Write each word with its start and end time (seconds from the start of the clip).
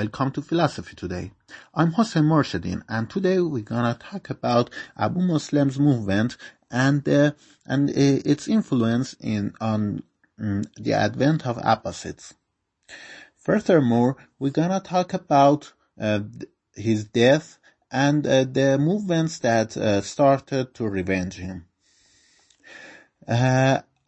Welcome 0.00 0.30
to 0.30 0.40
Philosophy 0.40 0.96
Today. 0.96 1.30
I'm 1.74 1.92
Hossein 1.92 2.24
Morshedin 2.24 2.80
and 2.88 3.10
today 3.10 3.38
we're 3.38 3.62
gonna 3.62 3.98
talk 4.00 4.30
about 4.30 4.70
Abu 4.96 5.20
Muslim's 5.20 5.78
movement 5.78 6.38
and 6.70 7.06
uh, 7.06 7.32
and 7.66 7.90
uh, 7.90 7.92
its 8.32 8.48
influence 8.48 9.14
in 9.20 9.52
on 9.60 10.02
um, 10.40 10.62
the 10.78 10.94
advent 10.94 11.46
of 11.46 11.58
Abbasids. 11.58 12.32
Furthermore, 13.36 14.16
we're 14.38 14.52
gonna 14.52 14.80
talk 14.80 15.12
about 15.12 15.74
uh, 16.00 16.20
his 16.74 17.04
death 17.04 17.58
and 17.92 18.26
uh, 18.26 18.44
the 18.44 18.78
movements 18.78 19.38
that 19.40 19.76
uh, 19.76 20.00
started 20.00 20.72
to 20.76 20.88
revenge 20.88 21.34
him. 21.34 21.66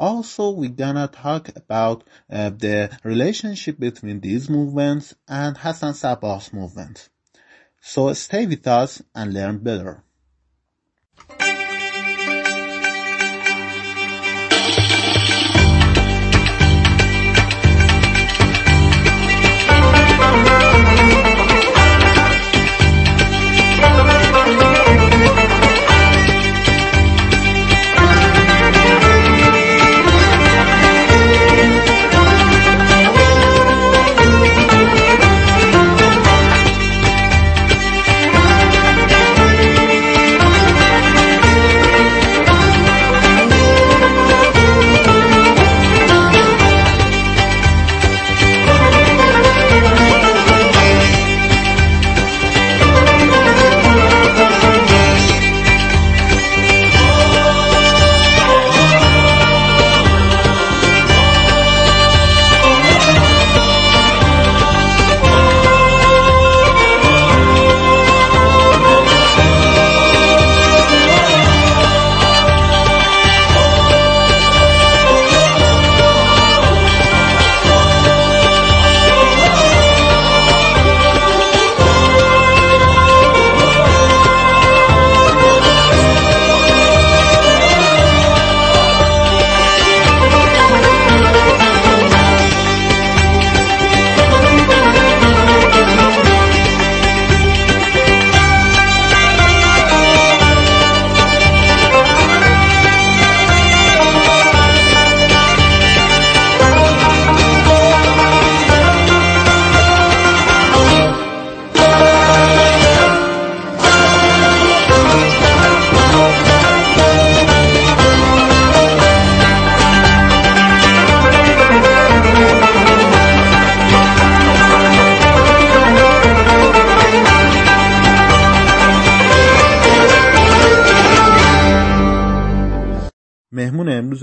Also, 0.03 0.51
we're 0.51 0.69
gonna 0.69 1.07
talk 1.07 1.49
about 1.55 2.03
uh, 2.29 2.51
the 2.51 2.91
relationship 3.05 3.79
between 3.79 4.19
these 4.19 4.51
movements 4.51 5.15
and 5.29 5.57
Hassan 5.57 5.93
Sabbah's 5.93 6.53
movement. 6.53 7.09
So 7.81 8.13
stay 8.15 8.47
with 8.47 8.67
us 8.67 9.01
and 9.15 9.33
learn 9.33 9.59
better. 9.59 10.03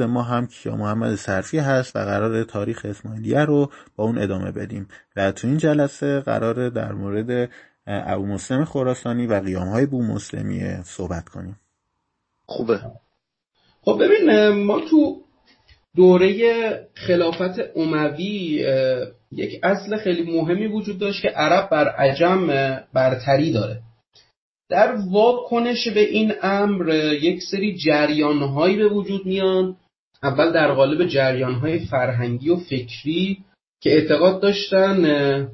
امروز 0.02 0.14
ما 0.14 0.22
هم 0.22 0.48
کیا 0.48 0.76
محمد 0.76 1.16
صرفی 1.16 1.58
هست 1.58 1.96
و 1.96 2.00
قرار 2.00 2.44
تاریخ 2.44 2.86
اسماعیلیه 2.86 3.40
رو 3.40 3.72
با 3.96 4.04
اون 4.04 4.18
ادامه 4.18 4.52
بدیم. 4.52 4.88
و 5.16 5.32
تو 5.32 5.48
این 5.48 5.58
جلسه 5.58 6.20
قرار 6.20 6.70
در 6.70 6.92
مورد 6.92 7.50
ابو 7.88 8.26
مسلم 8.26 8.66
خراسانی 8.66 9.28
و 9.28 9.40
قیام 9.40 9.68
های 9.68 9.86
بو 9.86 10.04
مسلمی 10.04 10.84
صحبت 10.84 11.30
کنیم. 11.30 11.60
خوبه. 12.46 12.80
خب 13.82 14.02
ببین 14.04 14.50
ما 14.50 14.80
تو 14.80 15.22
دوره 15.96 16.88
خلافت 16.94 17.60
اموی 17.76 18.66
یک 19.32 19.60
اصل 19.64 19.98
خیلی 19.98 20.42
مهمی 20.42 20.68
وجود 20.68 21.00
داشت 21.00 21.22
که 21.22 21.30
عرب 21.30 21.70
بر 21.70 21.88
عجم 21.88 22.48
برتری 22.94 23.52
داره. 23.52 23.82
در 24.70 24.96
واکنش 25.12 25.88
به 25.88 26.00
این 26.00 26.34
امر 26.42 26.90
یک 27.22 27.44
سری 27.52 27.78
جریانهایی 27.78 28.78
به 28.78 28.88
وجود 28.88 29.26
میان. 29.26 29.76
اول 30.24 30.52
در 30.52 30.72
قالب 30.72 31.08
جریانهای 31.08 31.80
فرهنگی 31.80 32.50
و 32.50 32.56
فکری 32.56 33.38
که 33.82 33.90
اعتقاد 33.90 34.42
داشتن 34.42 35.48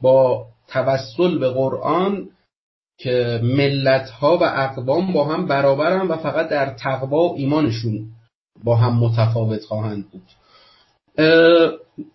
با 0.00 0.46
توسل 0.68 1.38
به 1.38 1.48
قرآن 1.48 2.28
که 2.98 3.40
ملتها 3.42 4.38
و 4.38 4.42
اقوام 4.42 5.12
با 5.12 5.24
هم 5.24 5.46
برابرن 5.46 6.08
و 6.08 6.16
فقط 6.16 6.48
در 6.48 6.74
تقوا 6.74 7.28
و 7.28 7.36
ایمانشون 7.36 8.06
با 8.64 8.76
هم 8.76 8.98
متفاوت 8.98 9.64
خواهند 9.64 10.04
بود. 10.10 10.22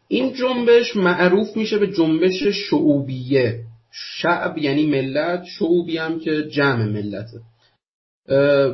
این 0.07 0.33
جنبش 0.33 0.95
معروف 0.95 1.57
میشه 1.57 1.77
به 1.77 1.91
جنبش 1.91 2.43
شعوبیه. 2.43 3.63
شعب 3.91 4.57
یعنی 4.57 4.85
ملت 4.85 5.43
شعوبی 5.43 5.97
هم 5.97 6.19
که 6.19 6.43
جمع 6.43 6.85
ملته. 6.85 7.41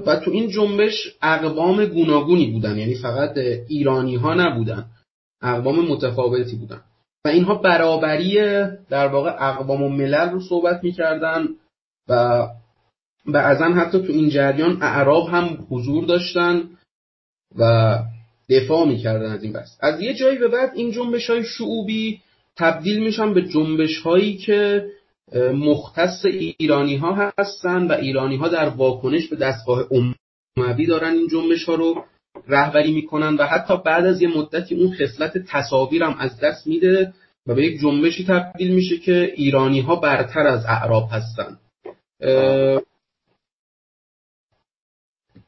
و 0.05 0.15
تو 0.25 0.31
این 0.31 0.49
جنبش 0.49 1.15
اقوام 1.21 1.85
گوناگونی 1.85 2.51
بودن. 2.51 2.77
یعنی 2.77 2.95
فقط 2.95 3.37
ایرانی 3.67 4.15
ها 4.15 4.33
نبودن. 4.33 4.85
اقوام 5.41 5.79
متفاوتی 5.87 6.55
بودن. 6.55 6.81
و 7.25 7.29
اینها 7.29 7.55
برابری 7.55 8.35
در 8.89 9.07
واقع 9.07 9.49
اقوام 9.49 9.83
و 9.83 9.89
ملل 9.89 10.29
رو 10.29 10.41
صحبت 10.41 10.83
می‌کردن 10.83 11.47
و 12.09 12.47
بعضا 13.25 13.65
حتی 13.65 13.99
تو 13.99 14.13
این 14.13 14.29
جریان 14.29 14.77
اعراب 14.81 15.27
هم 15.27 15.67
حضور 15.69 16.05
داشتن 16.05 16.63
و 17.57 17.99
دفاع 18.49 18.87
می‌کردن 18.87 19.31
از 19.31 19.43
این 19.43 19.53
بس 19.53 19.77
از 19.81 20.01
یه 20.01 20.13
جایی 20.13 20.37
به 20.37 20.47
بعد 20.47 20.71
این 20.75 20.91
جنبش 20.91 21.29
های 21.29 21.43
شعوبی 21.43 22.21
تبدیل 22.57 23.03
میشن 23.03 23.33
به 23.33 23.41
جنبش 23.41 23.99
هایی 23.99 24.37
که 24.37 24.85
مختص 25.53 26.25
ایرانی 26.25 26.95
ها 26.95 27.31
هستن 27.37 27.87
و 27.87 27.91
ایرانی 27.91 28.35
ها 28.35 28.47
در 28.47 28.69
واکنش 28.69 29.27
به 29.27 29.35
دستگاه 29.35 29.87
اموی 30.57 30.85
دارن 30.85 31.13
این 31.13 31.27
جنبش 31.27 31.65
ها 31.65 31.75
رو 31.75 32.03
رهبری 32.47 32.91
می‌کنن 32.93 33.35
و 33.35 33.43
حتی 33.45 33.77
بعد 33.85 34.05
از 34.05 34.21
یه 34.21 34.37
مدتی 34.37 34.75
اون 34.75 34.93
خصلت 34.93 35.37
تصاویرم 35.37 36.15
از 36.19 36.39
دست 36.39 36.67
میده 36.67 37.13
و 37.47 37.55
به 37.55 37.65
یک 37.65 37.81
جنبشی 37.81 38.25
تبدیل 38.25 38.73
میشه 38.73 38.97
که 38.97 39.33
ایرانی 39.35 39.79
ها 39.79 39.95
برتر 39.95 40.47
از 40.47 40.65
اعراب 40.65 41.09
هستن. 41.11 41.59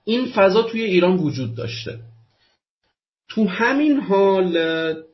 این 0.03 0.25
فضا 0.35 0.63
توی 0.63 0.81
ایران 0.81 1.17
وجود 1.17 1.55
داشته. 1.55 1.99
تو 3.29 3.47
همین 3.47 3.99
حال 3.99 4.53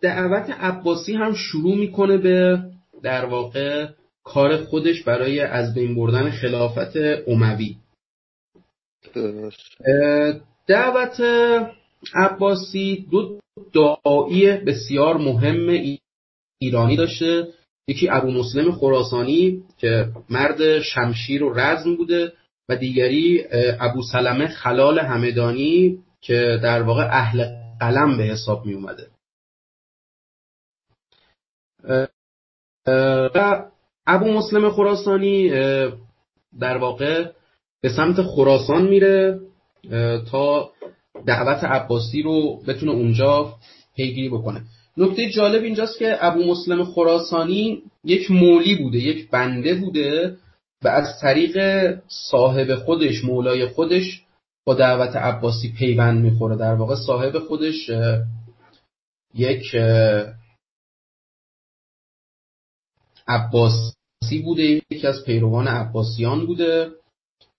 دعوت 0.01 0.50
عباسی 0.50 1.13
هم 1.13 1.33
شروع 1.33 1.75
می‌کنه 1.75 2.17
به 2.17 2.63
در 3.03 3.25
واقع 3.25 3.88
کار 4.24 4.57
خودش 4.57 5.04
برای 5.04 5.39
از 5.39 5.74
بین 5.74 5.95
بردن 5.95 6.31
خلافت 6.31 6.95
اموی 7.27 7.75
دعوت 10.68 11.21
عباسی 12.16 13.07
دو 13.12 13.39
دعایی 13.74 14.51
بسیار 14.51 15.18
مهم 15.18 15.69
ایرانی 16.62 16.95
داشته. 16.95 17.48
یکی 17.88 18.10
ابو 18.10 18.31
مسلم 18.31 18.71
خراسانی 18.71 19.63
که 19.77 20.12
مرد 20.30 20.80
شمشیر 20.80 21.44
و 21.44 21.54
رزم 21.54 21.95
بوده 21.95 22.33
و 22.69 22.75
دیگری 22.75 23.45
ابو 23.80 24.01
سلمه 24.12 24.48
خلال 24.48 25.00
همدانی 25.00 26.04
که 26.21 26.60
در 26.63 26.81
واقع 26.81 27.04
اهل 27.04 27.45
قلم 27.80 28.18
به 28.18 28.24
حساب 28.24 28.66
می 28.66 28.74
اومده 28.74 29.07
و 33.36 33.66
ابو 34.11 34.31
مسلم 34.31 34.69
خراسانی 34.71 35.50
در 36.59 36.77
واقع 36.77 37.31
به 37.81 37.89
سمت 37.89 38.21
خراسان 38.21 38.88
میره 38.88 39.39
تا 40.31 40.71
دعوت 41.25 41.63
عباسی 41.63 42.21
رو 42.21 42.61
بتونه 42.67 42.91
اونجا 42.91 43.56
پیگیری 43.95 44.29
بکنه. 44.29 44.61
نکته 44.97 45.29
جالب 45.29 45.63
اینجاست 45.63 46.00
که 46.00 46.25
ابو 46.25 46.44
مسلم 46.44 46.83
خراسانی 46.83 47.83
یک 48.03 48.31
مولی 48.31 48.75
بوده 48.75 48.97
یک 48.97 49.29
بنده 49.29 49.75
بوده 49.75 50.38
و 50.83 50.88
از 50.88 51.19
طریق 51.21 51.57
صاحب 52.07 52.75
خودش 52.75 53.23
مولای 53.23 53.67
خودش 53.67 54.23
با 54.65 54.73
دعوت 54.73 55.15
عباسی 55.15 55.73
پیوند 55.77 56.25
می‌خوره. 56.25 56.56
در 56.56 56.73
واقع 56.73 56.95
صاحب 56.95 57.39
خودش 57.39 57.91
یک 59.35 59.75
عباسی 63.27 63.99
بوده 64.44 64.63
یکی 64.63 65.07
از 65.07 65.24
پیروان 65.25 65.68
عباسیان 65.68 66.45
بوده 66.45 66.92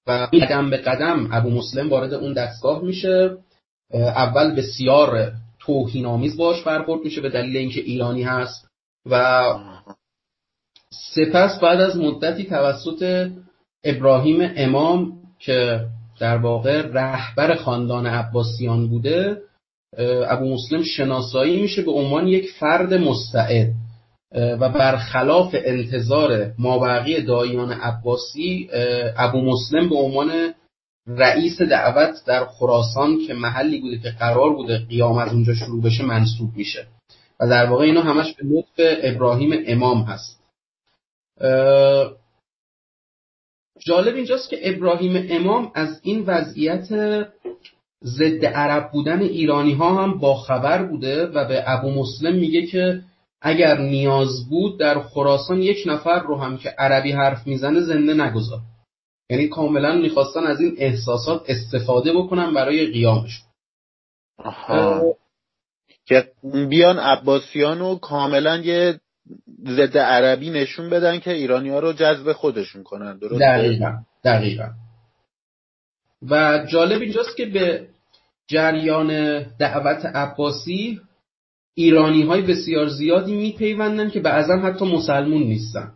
و 0.06 0.28
قدم 0.32 0.70
به 0.70 0.76
قدم 0.76 1.28
ابو 1.32 1.50
مسلم 1.50 1.90
وارد 1.90 2.14
اون 2.14 2.32
دستگاه 2.32 2.82
میشه. 2.82 3.36
اول 3.94 4.54
بسیار 4.54 5.32
توهینآمیز 5.58 6.36
باش 6.36 6.62
برخورد 6.62 7.04
میشه 7.04 7.20
به 7.20 7.28
دلیل 7.28 7.56
اینکه 7.56 7.80
ایرانی 7.80 8.22
هست 8.22 8.68
و 9.10 9.44
سپس 11.14 11.60
بعد 11.60 11.80
از 11.80 11.96
مدتی 11.96 12.44
توسط 12.44 13.30
ابراهیم 13.84 14.52
امام 14.56 15.12
که 15.38 15.86
در 16.20 16.36
واقع 16.36 16.82
رهبر 16.82 17.54
خاندان 17.54 18.06
عباسیان 18.06 18.88
بوده 18.88 19.42
ابو 20.28 20.54
مسلم 20.54 20.82
شناسایی 20.82 21.62
میشه 21.62 21.82
به 21.82 21.90
عنوان 21.90 22.28
یک 22.28 22.50
فرد 22.50 22.94
مستعد. 22.94 23.72
و 24.34 24.68
برخلاف 24.68 25.54
انتظار 25.54 26.52
مابقی 26.58 27.22
دایان 27.22 27.72
عباسی 27.72 28.68
ابو 29.16 29.40
مسلم 29.40 29.88
به 29.88 29.96
عنوان 29.96 30.54
رئیس 31.06 31.62
دعوت 31.62 32.14
در 32.26 32.44
خراسان 32.44 33.18
که 33.26 33.34
محلی 33.34 33.80
بوده 33.80 33.98
که 33.98 34.10
قرار 34.10 34.52
بوده 34.52 34.78
قیام 34.78 35.18
از 35.18 35.32
اونجا 35.32 35.54
شروع 35.54 35.82
بشه 35.82 36.04
منصوب 36.04 36.56
میشه. 36.56 36.86
و 37.40 37.48
در 37.48 37.66
واقع 37.66 37.84
اینا 37.84 38.02
همش 38.02 38.34
به 38.34 38.44
لطف 38.44 38.98
ابراهیم 39.02 39.64
امام 39.66 40.02
هست. 40.02 40.40
جالب 43.78 44.14
اینجاست 44.14 44.50
که 44.50 44.70
ابراهیم 44.70 45.26
امام 45.30 45.72
از 45.74 46.00
این 46.02 46.24
وضعیت 46.26 46.88
ضد 48.04 48.44
عرب 48.44 48.92
بودن 48.92 49.22
ایرانی 49.22 49.72
ها 49.72 50.02
هم 50.02 50.18
با 50.18 50.34
خبر 50.34 50.82
بوده 50.82 51.26
و 51.26 51.48
به 51.48 51.62
ابو 51.66 51.90
مسلم 51.90 52.34
میگه 52.34 52.66
که 52.66 53.02
اگر 53.42 53.78
نیاز 53.78 54.48
بود 54.48 54.80
در 54.80 55.00
خراسان 55.00 55.62
یک 55.62 55.82
نفر 55.86 56.20
رو 56.20 56.36
هم 56.36 56.58
که 56.58 56.68
عربی 56.68 57.12
حرف 57.12 57.46
می‌زنه 57.46 57.80
زنده 57.80 58.14
نگذار. 58.14 58.60
یعنی 59.30 59.48
کاملا 59.48 59.94
می‌خواستن 59.94 60.46
از 60.46 60.60
این 60.60 60.74
احساسات 60.78 61.42
استفاده 61.48 62.12
بکنن 62.12 62.54
برای 62.54 62.86
قیامش. 62.86 63.42
که 66.06 66.28
بیان 66.68 66.98
عباسیان 66.98 67.80
و 67.80 67.98
کاملا 67.98 68.56
یه 68.56 69.00
ضد 69.68 69.98
عربی 69.98 70.50
نشون 70.50 70.90
بدن 70.90 71.18
که 71.18 71.30
ایرانی 71.30 71.68
ها 71.68 71.78
رو 71.78 71.92
جذب 71.92 72.32
خودشون 72.32 72.82
کنن 72.82 73.18
درست 73.18 73.40
دقیقا 73.40 73.98
دقیقا. 74.24 74.68
و 76.30 76.64
جالب 76.72 77.00
اینجاست 77.02 77.36
که 77.36 77.46
به 77.46 77.88
جریان 78.48 79.42
دعوت 79.42 80.06
عباسی 80.06 81.00
ایرانی 81.82 82.22
های 82.22 82.42
بسیار 82.42 82.88
زیادی 82.88 83.34
میپیوندن 83.34 84.10
که 84.10 84.20
بعضا 84.20 84.56
حتی 84.56 84.84
مسلمون 84.84 85.42
نیستن. 85.42 85.92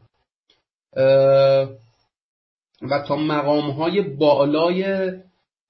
و 2.90 3.02
تا 3.08 3.16
مقام 3.16 3.70
های 3.70 4.02
بالای 4.02 5.12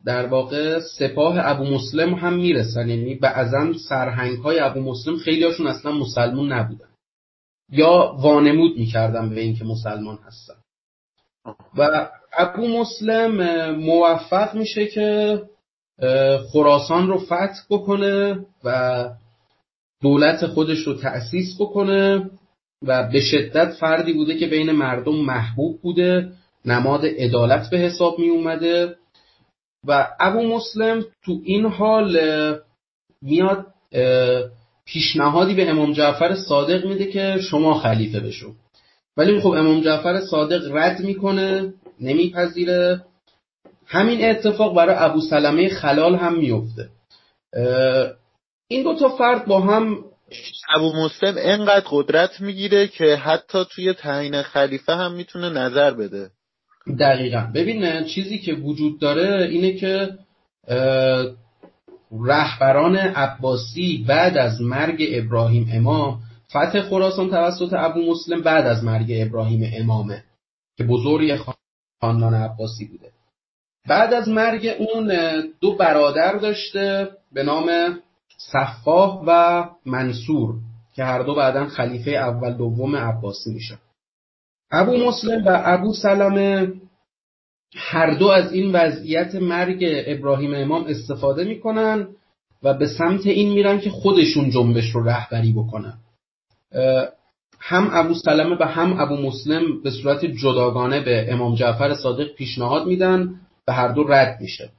در 0.05 0.27
واقع 0.27 0.81
سپاه 0.99 1.35
ابو 1.39 1.65
مسلم 1.65 2.15
هم 2.15 2.33
می‌رسن. 2.33 2.89
یعنی 2.89 3.15
بعضا 3.15 3.73
سرهنگ 3.89 4.39
های 4.39 4.59
ابو 4.59 4.81
مسلم 4.81 5.17
خیلی 5.17 5.45
هاشون 5.45 5.67
اصلا 5.67 5.93
مسلمون 5.93 6.53
نبودن. 6.53 6.89
یا 7.69 8.17
وانمود 8.19 8.79
می‌کردن 8.79 9.31
به 9.31 9.41
اینکه 9.41 9.65
مسلمان 9.65 10.19
هستن. 10.27 10.55
و 11.77 12.09
ابو 12.39 12.69
مسلم 12.69 13.71
موفق 13.71 14.55
میشه 14.55 14.87
که 14.87 15.41
خراسان 16.53 17.09
رو 17.09 17.19
فتح 17.19 17.61
بکنه 17.71 18.47
و 18.65 19.09
دولت 20.05 20.47
خودش 20.47 20.79
رو 20.79 20.95
تأسیس 20.95 21.57
بکنه 21.61 22.31
و 22.83 23.09
به 23.13 23.21
شدت 23.21 23.73
فردی 23.73 24.13
بوده 24.13 24.39
که 24.39 24.47
بین 24.47 24.73
مردم 24.73 25.17
محبوب 25.17 25.81
بوده 25.83 26.33
نماد 26.65 27.07
عدالت 27.07 27.71
به 27.71 27.79
حساب 27.79 28.19
می 28.19 28.29
اومده 28.29 28.97
و 29.87 30.09
ابو 30.21 30.43
مسلم 30.43 31.05
تو 31.25 31.41
این 31.45 31.67
حال 31.67 32.19
میاد 33.23 33.67
پیشنهادی 34.85 35.55
به 35.55 35.71
امام 35.71 35.93
جعفر 35.93 36.35
صادق 36.35 36.87
میده 36.87 37.07
که 37.07 37.37
شما 37.51 37.75
خلیفه 37.75 38.21
بشو. 38.21 38.53
ولی 39.17 39.41
خب 39.41 39.51
امام 39.51 39.81
جعفر 39.81 40.21
صادق 40.21 40.77
رد 40.77 41.01
می‌کنه 41.01 41.73
نمیپذیره. 42.01 43.05
همین 43.87 44.31
اتفاق 44.31 44.77
برای 44.77 44.97
ابو 44.99 45.21
سلمه 45.21 45.69
خلال 45.69 46.15
هم 46.15 46.39
میفته 46.39 46.89
این 48.75 48.83
دو 48.83 48.95
تا 48.95 49.09
فرد 49.09 49.47
با 49.47 49.61
هم 49.61 50.05
ابو 50.77 50.93
مسلم 50.93 51.35
انقدر 51.39 51.85
قدرت 51.91 52.41
می‌گیره 52.41 52.89
که 52.89 53.17
حتی 53.17 53.65
توی 53.71 53.93
تعیین 53.93 54.43
خلیفه 54.43 54.93
هم 54.93 55.13
می‌تونه 55.13 55.49
نظر 55.49 55.91
بده. 55.91 56.31
دقیقا. 57.01 57.51
ببین 57.55 58.05
چیزی 58.05 58.39
که 58.39 58.53
وجود 58.55 59.01
داره 59.01 59.45
اینه 59.45 59.73
که 59.73 60.19
رهبران 62.27 62.97
عباسی 62.97 64.05
بعد 64.09 64.37
از 64.37 64.61
مرگ 64.61 65.05
ابراهیم 65.13 65.71
امام 65.73 66.19
فتح 66.51 66.81
خراسان 66.81 67.31
توسط 67.31 67.73
ابو 67.73 68.01
مسلم 68.11 68.43
بعد 68.43 68.67
از 68.67 68.85
مرگ 68.85 69.07
ابراهیم 69.11 69.73
امامه 69.75 70.25
که 70.77 70.85
بزرگ 70.85 71.41
خاندان 72.01 72.35
عباسی 72.35 72.85
بوده. 72.85 73.11
بعد 73.89 74.15
از 74.15 74.29
مرگ 74.29 74.77
اون 74.79 75.13
دو 75.61 75.77
برادر 75.77 76.33
داشته 76.33 77.11
به 77.33 77.43
نام 77.43 77.99
صفاح 78.39 79.25
و 79.27 79.65
منصور 79.87 80.55
که 80.95 81.05
هر 81.05 81.23
دو 81.23 81.35
بعدا 81.35 81.67
خلیفه 81.67 82.11
اول 82.11 82.53
دوم 82.53 82.97
عباسی 82.97 83.55
میشن. 83.55 83.79
ابو 84.73 84.97
مسلم 84.97 85.45
و 85.47 85.63
ابو 85.65 85.93
سلمه 85.93 86.73
هر 87.77 88.15
دو 88.15 88.29
از 88.29 88.53
این 88.53 88.73
وضعیت 88.73 89.35
مرگ 89.35 89.85
ابراهیم 90.07 90.55
امام 90.55 90.85
استفاده 90.85 91.45
می‌کنن 91.45 92.09
و 92.63 92.75
به 92.75 92.87
سمت 92.87 93.27
این 93.27 93.53
میرن 93.53 93.81
که 93.81 93.91
خودشون 93.91 94.51
جنبش 94.51 94.91
رو 94.91 95.09
رهبری 95.09 95.53
بکنن. 95.53 95.99
هم 97.61 97.91
ابو 97.93 98.15
سلمه 98.15 98.57
و 98.61 98.65
هم 98.65 99.01
ابو 99.01 99.17
مسلم 99.17 99.83
به 99.83 99.91
صورت 99.91 100.25
جداگانه 100.25 101.01
به 101.01 101.33
امام 101.33 101.55
جعفر 101.55 101.95
صادق 101.95 102.35
پیشنهاد 102.35 102.87
میدن 102.87 103.41
و 103.69 103.73
هر 103.73 103.89
دو 103.89 104.05
رد 104.05 104.41
میشه. 104.41 104.71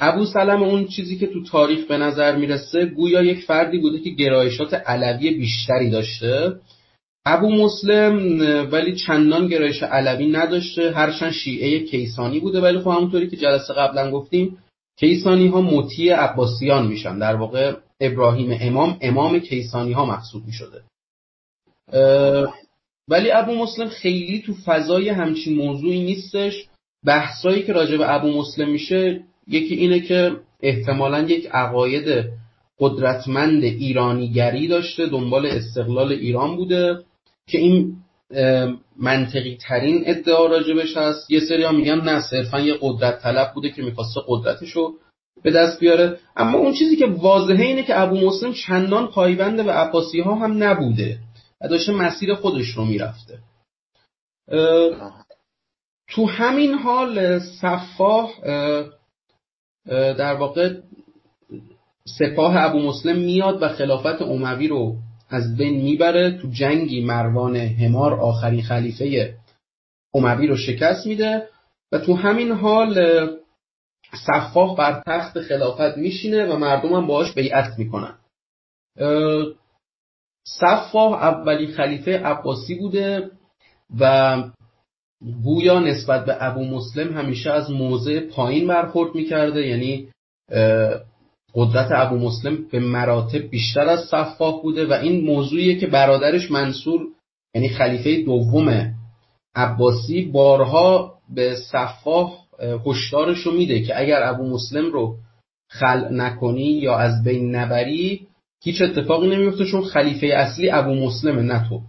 ابو 0.00 0.26
سلمه 0.26 0.66
اون 0.66 0.86
چیزی 0.86 1.18
که 1.18 1.26
تو 1.26 1.44
تاریخ 1.44 1.86
به 1.86 1.96
نظر 1.96 2.36
می‌رسه 2.36 2.86
گویا 2.86 3.22
یک 3.22 3.44
فردی 3.44 3.78
بوده 3.78 3.98
که 3.98 4.10
گرایشات 4.10 4.74
علوی 4.74 5.30
بیشتری 5.30 5.90
داشته. 5.90 6.52
ابو 7.26 7.50
مسلم 7.50 8.16
ولی 8.72 8.96
چندان 8.96 9.48
گرایش 9.48 9.82
علوی 9.82 10.26
نداشته. 10.26 10.92
هرچند 10.92 11.32
شیعه 11.32 11.78
کیسانی 11.78 12.40
بوده 12.40 12.60
ولی 12.60 12.78
خب 12.78 12.90
همونطوری 12.90 13.28
که 13.28 13.36
جلسه 13.36 13.74
قبلا 13.74 14.10
گفتیم 14.10 14.58
کیسانی 14.98 15.48
ها 15.48 15.60
مطیع 15.60 16.14
عباسیان 16.14 16.86
میشن. 16.86 17.18
در 17.18 17.36
واقع 17.36 17.74
ابراهیم 18.00 18.58
امام 18.60 18.98
امام 19.00 19.38
کیسانی 19.38 19.92
ها 19.92 20.04
محسوب 20.06 20.46
می‌شده 20.46 20.82
ولی 23.08 23.30
ابو 23.30 23.54
مسلم 23.54 23.88
خیلی 23.88 24.42
تو 24.46 24.54
فضای 24.64 25.08
همچین 25.08 25.56
موضوعی 25.56 26.04
نیستش. 26.04 26.66
بحثایی 27.06 27.62
که 27.62 27.72
راجع 27.72 27.96
به 27.96 28.14
ابو 28.14 28.28
مسلم 28.28 28.70
میشه 28.70 29.24
یکی 29.46 29.74
اینه 29.74 30.00
که 30.00 30.36
احتمالا 30.62 31.20
یک 31.20 31.48
عقاید 31.52 32.24
قدرتمند 32.78 33.64
ایرانیگری 33.64 34.68
داشته 34.68 35.06
دنبال 35.06 35.46
استقلال 35.46 36.12
ایران 36.12 36.56
بوده 36.56 37.04
که 37.48 37.58
این 37.58 37.96
منطقی 38.96 39.56
ترین 39.56 40.02
ادعا 40.06 40.46
راجبش 40.46 40.96
هست. 40.96 41.30
یه 41.30 41.40
سری 41.40 41.62
ها 41.62 41.72
میگن 41.72 42.00
نه 42.00 42.20
صرفا 42.20 42.60
یه 42.60 42.74
قدرت 42.80 43.22
طلب 43.22 43.52
بوده 43.54 43.70
که 43.70 43.82
می‌خواسته 43.82 44.20
قدرتش 44.28 44.70
رو 44.70 44.94
به 45.42 45.50
دست 45.50 45.80
بیاره. 45.80 46.16
اما 46.36 46.58
اون 46.58 46.74
چیزی 46.74 46.96
که 46.96 47.06
واضحه 47.06 47.64
اینه 47.64 47.82
که 47.82 48.00
ابو 48.00 48.16
مسلم 48.26 48.52
چندان 48.52 49.06
پایبند 49.06 49.64
به 49.64 49.72
عباسی 49.72 50.20
ها 50.20 50.34
هم 50.34 50.62
نبوده 50.62 51.18
و 51.60 51.68
داشته 51.68 51.92
مسیر 51.92 52.34
خودش 52.34 52.66
رو 52.66 52.84
می‌رفته. 52.84 53.38
تو 56.08 56.26
همین 56.26 56.74
حال 56.74 57.38
صفاح 57.38 58.30
در 59.88 60.34
واقع 60.34 60.74
سپاه 62.18 62.56
ابو 62.56 62.78
مسلم 62.78 63.18
میاد 63.18 63.62
و 63.62 63.68
خلافت 63.68 64.22
عموی 64.22 64.68
رو 64.68 64.96
از 65.28 65.56
بین 65.56 65.82
می‌بره 65.82 66.38
تو 66.38 66.48
جنگی 66.48 67.04
مروان 67.04 67.56
همار 67.56 68.14
آخرین 68.14 68.62
خلیفه 68.62 69.34
اموی 70.14 70.46
رو 70.46 70.56
شکست 70.56 71.06
میده 71.06 71.48
و 71.92 71.98
تو 71.98 72.14
همین 72.14 72.52
حال 72.52 72.96
صفاح 74.26 74.76
بر 74.76 75.02
تخت 75.06 75.40
خلافت 75.40 75.98
میشینه 75.98 76.46
و 76.46 76.56
مردم 76.56 76.92
هم 76.92 77.06
باهاش 77.06 77.34
بیعت 77.34 77.78
می‌کنن. 77.78 78.14
صفاح 80.46 81.12
اولین 81.12 81.70
خلیفه 81.70 82.18
عباسی 82.18 82.74
بوده 82.74 83.30
و 84.00 84.36
گویا 85.44 85.80
نسبت 85.80 86.24
به 86.24 86.36
ابو 86.40 86.64
مسلم 86.64 87.12
همیشه 87.12 87.50
از 87.50 87.70
موضع 87.70 88.20
پایین 88.20 88.66
برخورد 88.66 89.14
می‌کرده. 89.14 89.66
یعنی 89.66 90.08
قدرت 91.54 91.88
ابو 91.90 92.16
مسلم 92.16 92.58
به 92.72 92.80
مراتب 92.80 93.38
بیشتر 93.38 93.88
از 93.88 94.00
صفاح 94.00 94.62
بوده 94.62 94.86
و 94.86 94.92
این 94.92 95.24
موضوعیه 95.24 95.76
که 95.78 95.86
برادرش 95.86 96.50
منصور 96.50 97.00
یعنی 97.54 97.68
خلیفه 97.68 98.22
دوم 98.22 98.94
عباسی 99.54 100.22
بارها 100.22 101.14
به 101.34 101.56
صفاح 101.56 102.32
هشدارش 102.86 103.38
رو 103.38 103.52
میده 103.52 103.82
که 103.82 104.00
اگر 104.00 104.22
ابو 104.22 104.50
مسلم 104.50 104.92
رو 104.92 105.16
خل 105.68 106.14
نکنی 106.14 106.72
یا 106.72 106.96
از 106.96 107.24
بین 107.24 107.56
نبری 107.56 108.26
هیچ 108.62 108.82
اتفاقی 108.82 109.28
نمیفته 109.28 109.64
چون 109.64 109.82
خلیفه 109.82 110.26
اصلی 110.26 110.70
ابو 110.70 110.94
مسلم 110.94 111.38
نه 111.38 111.68
تو. 111.68 111.80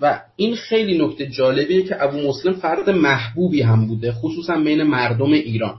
و 0.00 0.22
این 0.36 0.54
خیلی 0.54 1.06
نکته 1.06 1.26
جالبیه 1.26 1.82
که 1.82 2.02
ابو 2.04 2.28
مسلم 2.28 2.52
فرد 2.52 2.90
محبوبی 2.90 3.62
هم 3.62 3.86
بوده 3.86 4.12
خصوصا 4.12 4.56
بین 4.56 4.82
مردم 4.82 5.32
ایران. 5.32 5.78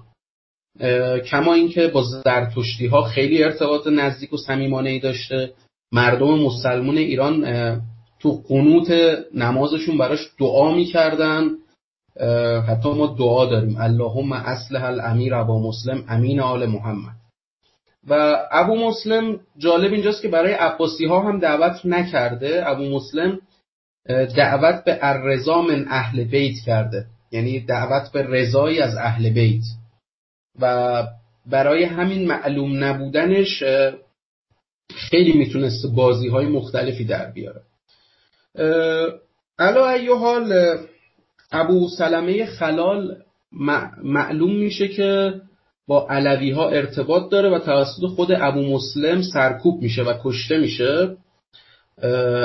کما 1.32 1.54
اینکه 1.54 1.88
با 1.88 2.04
زرتشتی 2.04 2.88
ها 2.88 3.02
خیلی 3.02 3.44
ارتباط 3.44 3.88
نزدیک 3.88 4.34
و 4.34 4.38
صمیمانه 4.38 4.90
ای 4.90 5.00
داشته. 5.00 5.54
مردم 5.92 6.40
مسلمون 6.40 6.98
ایران 6.98 7.46
تو 8.20 8.42
قنوت 8.48 8.92
نمازشون 9.36 9.98
براش 9.98 10.20
دعا 10.40 10.76
می‌کردن. 10.76 11.50
حتی 12.68 12.90
ما 12.90 13.16
دعا 13.20 13.46
داریم. 13.46 13.78
اللهم 13.80 14.32
اصلح 14.32 14.84
الامیر 14.84 15.36
ابا 15.36 15.60
مسلم 15.60 16.04
امین 16.10 16.40
آل 16.40 16.66
محمد. 16.66 17.21
و 18.08 18.38
ابو 18.52 18.76
مسلم 18.76 19.40
جالب 19.58 19.94
اینجاست 19.94 20.22
که 20.22 20.28
برای 20.28 20.54
عباسی 20.54 21.06
ها 21.06 21.20
هم 21.20 21.40
دعوت 21.40 21.86
نکرده. 21.86 22.64
ابو 22.70 22.84
مسلم 22.84 23.40
دعوت 24.36 24.84
به 24.84 25.00
الرضا 25.02 25.62
من 25.62 25.86
اهل 25.90 26.24
بیت 26.24 26.56
کرده. 26.66 27.06
یعنی 27.32 27.60
دعوت 27.60 28.12
به 28.12 28.24
رضایی 28.24 28.80
از 28.80 28.96
اهل 28.96 29.30
بیت. 29.30 29.64
و 30.60 31.04
برای 31.46 31.84
همین 31.84 32.28
معلوم 32.28 32.84
نبودنش 32.84 33.64
خیلی 34.96 35.34
می‌تونست 35.34 35.86
بازی 35.96 36.28
های 36.28 36.46
مختلفی 36.46 37.06
در 37.06 37.32
بیاره. 37.32 37.62
علا 39.60 39.90
ایو 39.90 40.16
حال 40.16 40.78
ابو 41.52 41.90
سلمه 41.98 42.46
خلال 42.46 43.18
معلوم 44.04 44.56
میشه 44.56 44.88
که 44.88 45.34
با 45.92 46.08
علوی 46.10 46.52
ها 46.52 46.70
ارتباط 46.70 47.32
داره 47.32 47.50
و 47.50 47.60
توسط 47.60 48.06
خود 48.06 48.28
ابو 48.32 48.62
مسلم 48.62 49.22
سرکوب 49.22 49.82
میشه 49.82 50.04
و 50.04 50.14
کشته 50.24 50.58
میشه 50.58 51.18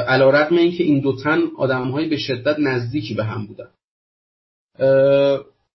علا 0.08 0.30
رقم 0.30 0.56
این 0.56 0.72
که 0.72 0.84
این 0.84 1.00
دو 1.00 1.16
تن 1.16 1.42
آدم 1.58 2.08
به 2.08 2.16
شدت 2.16 2.58
نزدیکی 2.58 3.14
به 3.14 3.24
هم 3.24 3.46
بودن. 3.46 3.68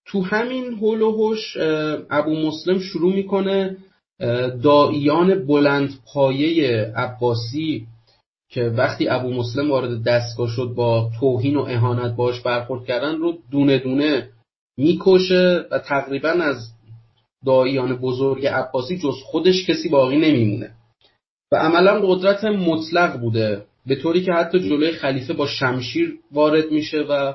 تو 0.05 0.21
همین 0.21 0.73
هول 0.73 1.01
و 1.01 1.11
هوش 1.11 1.57
ابو 2.09 2.35
مسلم 2.35 2.79
شروع 2.79 3.13
می‌کنه 3.13 3.77
داییان 4.63 5.45
بلند 5.45 5.89
پایه 6.13 6.85
عباسی 6.95 7.87
که 8.49 8.63
وقتی 8.63 9.09
ابو 9.09 9.33
مسلم 9.33 9.71
وارد 9.71 10.03
دستگاه 10.03 10.47
شد 10.47 10.73
با 10.75 11.09
توهین 11.19 11.57
و 11.57 11.65
اهانت 11.69 12.15
باش 12.15 12.41
برخورد 12.41 12.85
کردن 12.85 13.15
رو 13.15 13.37
دونه 13.51 13.77
دونه 13.77 14.29
می‌کشه 14.77 15.65
و 15.71 15.79
تقریبا 15.79 16.29
از 16.29 16.57
داییان 17.45 17.95
بزرگ 17.95 18.47
عباسی 18.47 18.97
جز 18.97 19.15
خودش 19.23 19.69
کسی 19.69 19.89
باقی 19.89 20.17
نمیمونه. 20.17 20.71
و 21.51 21.55
عملا 21.55 21.99
قدرت 21.99 22.43
مطلق 22.43 23.19
بوده 23.19 23.65
به 23.85 23.95
طوری 23.95 24.23
که 24.23 24.31
حتی 24.31 24.59
جلوی 24.59 24.91
خلیفه 24.91 25.33
با 25.33 25.47
شمشیر 25.47 26.19
وارد 26.31 26.71
میشه 26.71 27.01
و 27.09 27.33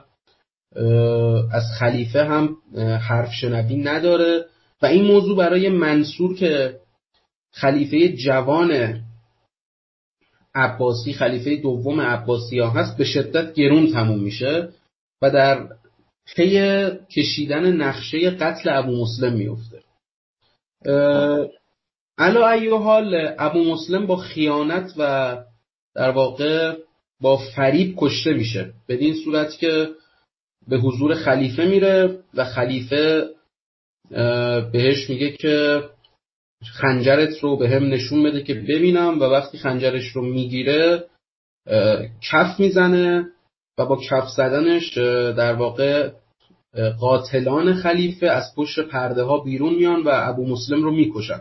از 1.53 1.65
خلیفه 1.79 2.25
هم 2.25 2.57
حرف 3.09 3.33
شنوی 3.33 3.77
نداره. 3.77 4.45
و 4.83 4.87
این 4.87 5.05
موضوع 5.05 5.37
برای 5.37 5.69
منصور 5.69 6.35
که 6.35 6.81
خلیفه 7.53 8.09
جوان 8.09 9.01
عباسی 10.55 11.13
خلیفه 11.13 11.57
دوم 11.57 12.01
عباسی 12.01 12.59
ها 12.59 12.71
هست 12.71 12.97
به 12.97 13.05
شدت 13.05 13.55
گرون 13.55 13.93
تموم 13.93 14.19
میشه 14.19 14.69
و 15.23 15.31
در 15.31 15.69
پی 16.37 16.61
کشیدن 17.17 17.73
نقشه 17.73 18.31
قتل 18.31 18.71
ابو 18.73 19.03
مسلم 19.03 19.33
میفته 19.33 19.86
علا 22.19 22.49
ایو 22.49 22.77
حال 22.77 23.35
ابو 23.39 23.65
مسلم 23.65 24.07
با 24.07 24.17
خیانت 24.17 24.93
و 24.99 25.37
در 25.95 26.11
واقع 26.11 26.77
با 27.21 27.37
فریب 27.57 27.95
کشته 27.97 28.33
میشه. 28.33 28.73
بدین 28.89 29.15
صورت 29.25 29.59
که 29.59 29.89
به 30.69 30.79
حضور 30.79 31.15
خلیفه 31.15 31.65
میره 31.65 32.19
و 32.35 32.45
خلیفه 32.45 33.29
بهش 34.73 35.11
میگه 35.11 35.31
که 35.31 35.83
خنجرت 36.65 37.39
رو 37.39 37.57
به 37.57 37.69
هم 37.69 37.85
نشون 37.85 38.23
بده 38.23 38.43
که 38.43 38.55
ببینم 38.55 39.21
و 39.21 39.25
وقتی 39.25 39.59
خنجرش 39.59 40.09
رو 40.09 40.23
می‌گیره 40.23 41.05
کف 42.31 42.61
می‌زنه 42.61 43.27
و 43.79 43.87
با 43.87 43.97
کف 44.11 44.29
زدنش 44.37 44.99
در 45.37 45.53
واقع 45.53 46.11
قاتلان 47.01 47.75
خلیفه 47.75 48.27
از 48.27 48.55
پشت 48.57 48.81
پرده 48.81 49.23
ها 49.23 49.39
بیرون 49.39 49.75
میان 49.75 50.03
و 50.03 50.11
ابو 50.13 50.47
مسلم 50.47 50.83
رو 50.83 50.91
می‌کشن. 50.91 51.41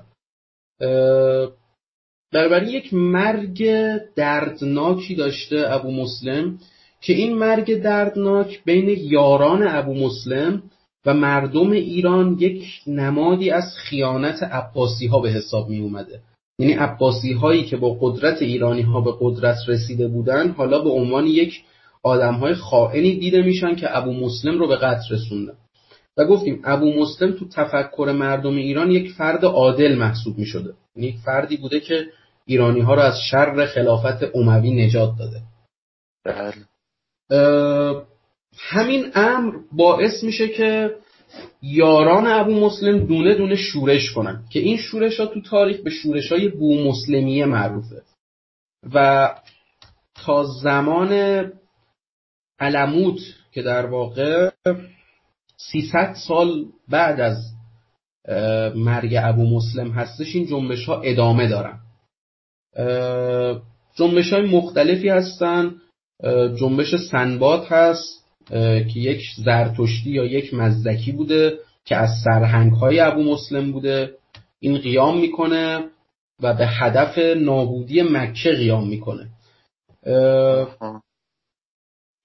بربری 2.33 2.71
یک 2.71 2.93
مرگ 2.93 3.69
دردناکی 4.15 5.15
داشته 5.15 5.63
ابو 5.67 5.91
مسلم 5.91 6.59
که 7.01 7.13
این 7.13 7.37
مرگ 7.37 7.81
دردناک 7.81 8.63
بین 8.63 8.97
یاران 9.01 9.67
ابو 9.67 9.93
مسلم 9.93 10.63
و 11.05 11.13
مردم 11.13 11.71
ایران 11.71 12.37
یک 12.39 12.63
نمادی 12.87 13.51
از 13.51 13.63
خیانت 13.77 14.43
عباسی 14.43 15.07
ها 15.07 15.19
به 15.19 15.29
حساب 15.29 15.69
می 15.69 15.79
اومده. 15.79 16.19
یعنی 16.59 16.73
عباسی 16.73 17.33
هایی 17.33 17.63
که 17.63 17.77
با 17.77 17.97
قدرت 18.01 18.41
ایرانی 18.41 18.81
ها 18.81 19.01
به 19.01 19.13
قدرت 19.19 19.57
رسیده 19.67 20.07
بودن 20.07 20.49
حالا 20.49 20.81
به 20.81 20.89
عنوان 20.89 21.27
یک 21.27 21.63
آدم 22.05 22.33
های 22.33 22.53
خائنی 22.53 23.15
دیده 23.15 23.41
میشن 23.41 23.75
که 23.75 23.97
ابو 23.97 24.13
مسلم 24.13 24.59
رو 24.59 24.67
به 24.67 24.75
قتل 24.75 25.15
رسوندن. 25.15 25.53
و 26.17 26.25
گفتیم 26.25 26.61
ابو 26.63 26.93
مسلم 26.93 27.31
تو 27.31 27.47
تفکر 27.47 28.15
مردم 28.17 28.55
ایران 28.55 28.91
یک 28.91 29.11
فرد 29.11 29.45
عادل 29.45 29.95
محسوب 29.95 30.37
می 30.37 30.45
شده 30.45 30.73
یعنی 30.95 31.07
یک 31.07 31.17
فردی 31.25 31.57
بوده 31.57 31.79
که 31.79 32.05
ایرانی 32.45 32.81
ها 32.81 32.93
رو 32.93 33.01
از 33.01 33.15
شر 33.31 33.65
خلافت 33.65 34.35
اموی 34.35 34.85
نجات 34.85 35.13
داده. 35.19 35.41
بله. 36.25 36.65
همین 38.57 39.11
امر 39.15 39.55
باعث 39.71 40.23
میشه 40.23 40.47
که 40.47 40.95
یاران 41.61 42.27
ابو 42.27 42.51
مسلم 42.51 43.05
دونه 43.05 43.35
دونه 43.35 43.55
شورش 43.55 44.11
کنن. 44.11 44.43
که 44.49 44.59
این 44.59 44.77
شورش 44.77 45.19
ها 45.19 45.25
تو 45.25 45.41
تاریخ 45.41 45.77
به 45.77 45.89
شورش 45.89 46.31
های 46.31 46.47
بو 46.49 46.83
مسلمیه 46.83 47.45
معروفه. 47.45 48.01
و 48.93 49.29
تا 50.25 50.43
زمان 50.43 51.11
علموت 52.59 53.19
که 53.51 53.61
در 53.61 53.85
واقع 53.85 54.51
300 55.57 56.13
سال 56.27 56.65
بعد 56.89 57.19
از 57.19 57.37
مرگ 58.75 59.15
ابو 59.23 59.57
مسلم 59.57 59.91
هستش 59.91 60.35
این 60.35 60.47
جنبش 60.47 60.85
ها 60.85 61.01
ادامه 61.01 61.47
دارن. 61.47 61.79
جنبش 63.95 64.33
های 64.33 64.41
مختلفی 64.41 65.09
هستن. 65.09 65.75
جنبش 66.59 66.95
سنباد 67.11 67.65
هست 67.65 68.25
که 68.93 68.99
یک 68.99 69.21
زرتشتی 69.45 70.09
یا 70.09 70.25
یک 70.25 70.53
مزدکی 70.53 71.11
بوده 71.11 71.59
که 71.85 71.95
از 71.95 72.09
سرهنگ 72.23 72.71
های 72.71 72.99
ابو 72.99 73.23
مسلم 73.23 73.71
بوده. 73.71 74.17
این 74.59 74.77
قیام 74.77 75.19
می‌کنه 75.19 75.83
و 76.41 76.53
به 76.53 76.67
هدف 76.67 77.17
نابودی 77.37 78.01
مکه 78.01 78.51
قیام 78.51 78.87
می‌کنه. 78.87 79.29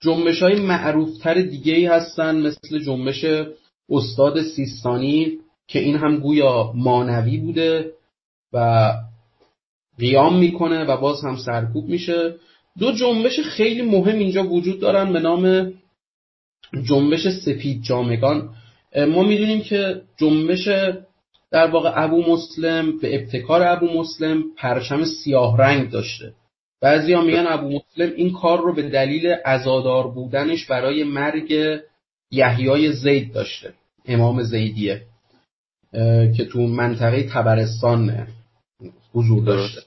جنبش 0.03 0.43
های 0.43 0.61
معروفتر 0.61 1.35
دیگه 1.35 1.75
ای 1.75 1.87
هستن 1.87 2.37
مثل 2.41 2.79
جنبش 2.79 3.25
استاد 3.91 4.43
سیستانی 4.43 5.39
که 5.69 5.79
این 5.79 5.97
هم 5.97 6.17
گویا 6.17 6.73
مانوی 6.75 7.37
بوده 7.39 7.93
و 8.53 8.93
قیام 9.99 10.39
می‌کنه 10.39 10.85
و 10.85 10.97
باز 10.97 11.25
هم 11.25 11.37
سرکوب 11.37 11.89
میشه. 11.89 12.35
دو 12.79 12.93
جنبش 12.93 13.41
خیلی 13.41 13.83
مهم 13.83 14.19
اینجا 14.19 14.45
وجود 14.45 14.81
دارن 14.81 15.13
به 15.13 15.21
نام 15.21 15.73
جنبش 16.89 17.29
سپید 17.29 17.83
جامگان. 17.83 18.49
ما 18.97 19.23
می‌دونیم 19.23 19.61
که 19.61 20.03
جنبش 20.17 20.69
در 21.51 21.71
واقع 21.71 21.93
ابو 22.05 22.23
مسلم 22.33 22.99
به 22.99 23.15
ابتکار 23.15 23.63
ابو 23.63 23.87
مسلم 23.87 24.43
پرچم 24.57 25.05
سیاه 25.05 25.59
رنگ 25.59 25.91
داشته. 25.91 26.33
بعضی 26.81 27.13
ها 27.13 27.21
میگن 27.23 27.47
ابو 27.47 27.69
مسلم 27.69 28.13
این 28.17 28.33
کار 28.33 28.61
رو 28.61 28.75
به 28.75 28.83
دلیل 28.83 29.37
ازادار 29.45 30.09
بودنش 30.09 30.67
برای 30.67 31.05
مرگ 31.05 31.81
یحیای 32.31 32.93
زید 32.93 33.33
داشته 33.33 33.73
امام 34.07 34.43
زیدیه 34.43 35.03
که 36.37 36.45
تو 36.53 36.61
منطقه 36.61 37.23
تبرستان 37.23 38.27
حضور 39.15 39.45
داشته. 39.45 39.81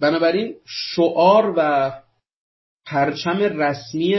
بنابراین 0.00 0.54
شعار 0.66 1.54
و 1.56 1.92
پرچم 2.86 3.38
رسمی 3.38 4.16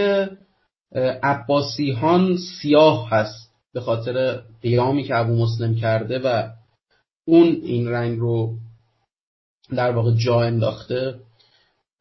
عباسیهان 1.24 2.38
سیاه 2.38 3.10
هست 3.10 3.52
به 3.74 3.82
خاطر 3.82 4.42
قیامی 4.62 5.04
که 5.04 5.16
ابو 5.16 5.36
مسلم 5.36 5.76
کرده 5.76 6.20
و 6.20 6.50
اون 7.26 7.48
این 7.64 7.90
رنگ 7.90 8.20
رو 8.20 8.54
در 9.76 9.92
واقع 9.92 10.12
جا 10.12 10.42
انداخته 10.42 11.20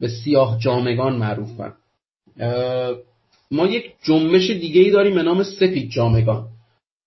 به 0.01 0.09
سیاه 0.09 0.59
جامگان 0.59 1.17
معروفن 1.17 1.73
ما 3.51 3.67
یک 3.67 3.93
جنبش 4.03 4.51
دیگه 4.51 4.81
ای 4.81 4.91
داریم 4.91 5.15
به 5.15 5.23
نام 5.23 5.43
سفید 5.43 5.91
جامگان 5.91 6.49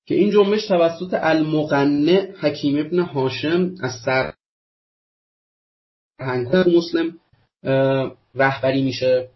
که 0.05 0.15
این 0.15 0.31
جنبش 0.31 0.67
توسط 0.67 1.13
المغنه 1.13 2.35
حکیم 2.39 2.79
ابن 2.79 2.99
هاشم 2.99 3.75
از 3.81 3.91
سر 4.05 4.33
مسلم 6.67 7.19
رهبری 8.35 8.83
میشه. 8.83 9.29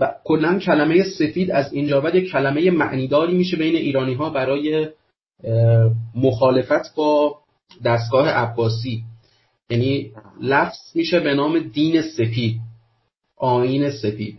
و 0.00 0.14
کلا 0.24 0.58
کلمه 0.58 1.04
سفید 1.04 1.50
از 1.50 1.72
اینجا 1.72 2.00
بعد 2.00 2.14
یک 2.14 2.30
کلمه 2.32 2.70
معنیداری 2.70 3.36
میشه 3.36 3.56
بین 3.56 3.76
ایرانی 3.76 4.14
ها 4.14 4.30
برای 4.30 4.88
مخالفت 6.14 6.94
با 6.96 7.38
دستگاه 7.84 8.28
عباسی. 8.28 9.04
یعنی 9.70 10.12
لفظ 10.40 10.78
میشه 10.94 11.20
به 11.20 11.34
نام 11.34 11.58
دین 11.58 12.02
سفید 12.02 12.60
آین 13.36 13.90
سفید. 13.90 14.38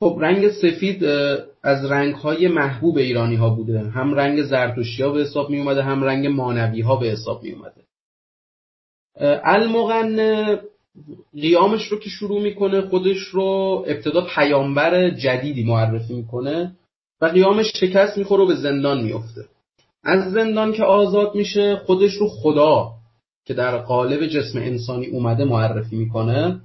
خب 0.00 0.18
رنگ 0.20 0.48
سفید 0.48 1.04
از 1.62 1.84
رنگ 1.84 2.14
های 2.14 2.48
محبوب 2.48 2.96
ایرانی 2.96 3.36
ها 3.36 3.50
بوده. 3.50 3.80
هم 3.80 4.14
رنگ 4.14 4.42
زرتشتی 4.42 5.02
ها 5.02 5.10
به 5.10 5.20
حساب 5.20 5.50
می 5.50 5.58
اومده 5.58 5.82
هم 5.82 6.02
رنگ 6.02 6.26
مانوی 6.26 6.80
ها 6.80 6.96
به 6.96 7.06
حساب 7.06 7.42
می 7.42 7.50
اومده 7.50 7.84
المغن 9.44 10.58
قیامش 11.34 11.86
رو 11.86 11.98
که 11.98 12.10
شروع 12.10 12.42
می‌کنه 12.42 12.80
خودش 12.80 13.18
رو 13.18 13.44
ابتدا 13.86 14.26
پیامبر 14.34 15.10
جدیدی 15.10 15.64
معرفی 15.64 16.14
می‌کنه 16.14 16.76
و 17.20 17.26
قیامش 17.26 17.72
شکست 17.80 18.18
می‌خوره 18.18 18.42
و 18.42 18.46
به 18.46 18.54
زندان 18.54 19.04
میفته 19.04 19.44
از 20.04 20.32
زندان 20.32 20.72
که 20.72 20.84
آزاد 20.84 21.34
میشه 21.34 21.76
خودش 21.76 22.14
رو 22.14 22.28
خدا 22.28 22.97
که 23.48 23.54
در 23.54 23.76
قالب 23.78 24.26
جسم 24.26 24.58
انسانی 24.58 25.06
اومده 25.06 25.44
معرفی 25.44 25.96
می‌کنه 25.96 26.60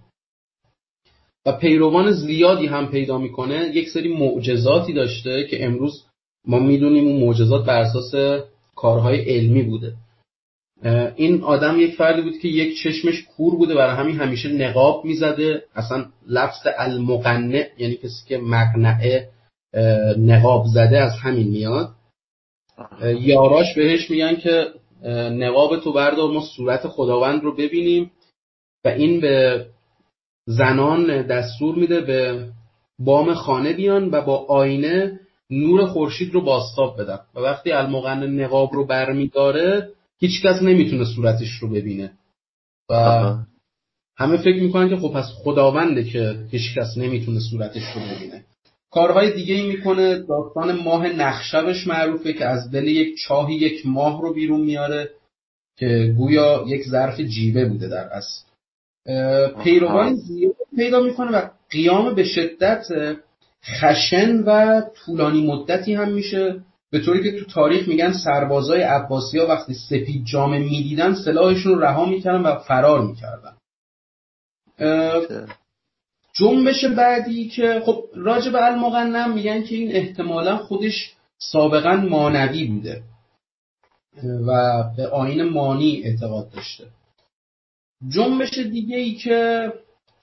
و 1.46 1.52
پیروان 1.52 2.12
زیادی 2.12 2.66
هم 2.68 2.92
پیدا 2.92 3.18
می‌کنه 3.18 3.72
یک 3.74 3.90
سری 3.90 4.18
معجزاتی 4.18 4.94
داشته 4.94 5.48
که 5.48 5.66
امروز 5.66 6.04
ما 6.48 6.60
می‌دونیم 6.60 7.08
اون 7.08 7.22
معجزات 7.22 7.66
بر 7.66 7.82
اساس 7.82 8.42
کارهای 8.76 9.36
علمی 9.36 9.62
بوده. 9.64 9.94
این 11.16 11.44
آدم 11.44 11.80
یک 11.80 11.96
فردی 11.96 12.22
بود 12.22 12.38
که 12.38 12.48
یک 12.48 12.84
چشمش 12.84 13.24
کور 13.38 13.56
بوده 13.56 13.76
برای 13.76 13.96
همین 13.96 14.16
همیشه 14.16 14.50
نقاب 14.50 15.06
می‌زده 15.06 15.64
اصلا 15.76 16.06
لفظ 16.28 16.68
المقنع 16.78 17.68
یعنی 17.78 17.96
کسی 17.96 18.28
که 18.28 18.38
مقنعه 18.38 19.30
نقاب 20.18 20.66
زده 20.74 20.98
از 20.98 21.12
همین 21.22 21.48
میاد. 21.48 21.90
یاراش 23.20 23.76
بهش 23.76 24.12
میگن 24.12 24.36
که 24.36 24.66
نقاب 25.12 25.80
تو 25.80 25.94
بردار 25.94 26.32
ما 26.32 26.42
صورت 26.42 26.88
خداوند 26.88 27.44
رو 27.44 27.56
ببینیم 27.56 28.12
و 28.86 28.88
این 28.88 29.20
به 29.20 29.66
زنان 30.48 31.22
دستور 31.22 31.76
میده 31.76 32.02
به 32.02 32.48
بام 33.00 33.34
خانه 33.34 33.74
بیان 33.74 34.10
و 34.12 34.22
با 34.22 34.38
آینه 34.38 35.20
نور 35.50 35.86
خورشید 35.86 36.34
رو 36.34 36.42
باستاب 36.42 37.02
بدن. 37.02 37.20
و 37.36 37.40
وقتی 37.40 37.72
المغن 37.72 38.24
نقاب 38.24 38.74
رو 38.74 38.86
برمیداره 38.86 39.90
هیچ 40.20 40.46
کس 40.46 40.62
نمی‌تونه 40.62 41.06
صورتش 41.06 41.50
رو 41.62 41.70
ببینه. 41.70 42.12
و 42.90 42.96
همه 44.18 44.38
فکر 44.38 44.64
می‌کنن 44.64 44.90
که 44.90 44.96
خب 44.98 45.14
پس 45.14 45.26
خداونده 45.44 46.04
که 46.04 46.48
هیچ 46.52 46.78
کس 46.78 46.98
نمی‌تونه 46.98 47.40
صورتش 47.40 47.84
رو 47.96 48.02
ببینه. 48.02 48.46
کارهای 48.94 49.34
دیگه 49.34 49.56
ای 49.56 49.68
می‌کنه. 49.68 50.20
داستان 50.20 50.72
ماه 50.84 51.08
نخشبش 51.08 51.88
معروفه 51.88 52.34
که 52.34 52.46
از 52.46 52.72
دل 52.72 52.88
یک 52.88 53.16
چاهی 53.28 53.56
یک 53.56 53.86
ماه 53.86 54.22
رو 54.22 54.34
بیرون 54.34 54.62
میاره 54.62 55.10
که 55.78 56.14
گویا 56.18 56.64
یک 56.68 56.84
ظرف 56.84 57.20
جیوه 57.20 57.66
بوده 57.66 57.88
در 57.88 58.10
اصل. 58.12 58.44
پیروان 59.64 60.16
زیاد 60.16 60.56
پیدا 60.76 61.00
می‌کنه 61.00 61.32
و 61.32 61.50
قیام 61.70 62.16
به 62.16 62.24
شدت 62.24 62.86
خشن 63.82 64.44
و 64.46 64.82
طولانی 65.06 65.48
مدتی 65.48 65.94
هم 65.94 66.12
میشه. 66.12 66.62
به 66.92 67.00
طوری 67.00 67.24
که 67.24 67.40
تو 67.40 67.46
تاریخ 67.46 67.88
میگن 67.88 68.14
سربازای 68.14 68.82
عباسی 68.82 69.40
ها 69.40 69.48
وقتی 69.48 69.74
سپید 69.74 70.26
جامه 70.26 70.60
می‌دیدن 70.60 71.14
سلاحشون 71.14 71.74
رو 71.74 71.80
رها 71.80 72.06
می‌کردن 72.06 72.42
و 72.42 72.56
فرار 72.56 73.02
می‌کردن. 73.02 73.54
جنبش 76.36 76.86
بعدی 76.86 77.48
که 77.50 77.82
خب 77.86 78.06
راجع 78.16 78.52
به 78.52 78.66
المغنم 78.66 79.34
میگن 79.34 79.64
که 79.64 79.76
این 79.76 79.96
احتمالا 79.96 80.58
خودش 80.58 81.14
سابقا 81.38 81.96
مانوی 81.96 82.66
بوده 82.66 83.04
و 84.48 84.84
به 84.98 85.08
آین 85.08 85.44
مانی 85.44 86.02
اعتقاد 86.04 86.50
داشته. 86.50 86.88
جنبش 88.08 88.58
دیگه 88.58 88.98
ای 88.98 89.16
که 89.16 89.74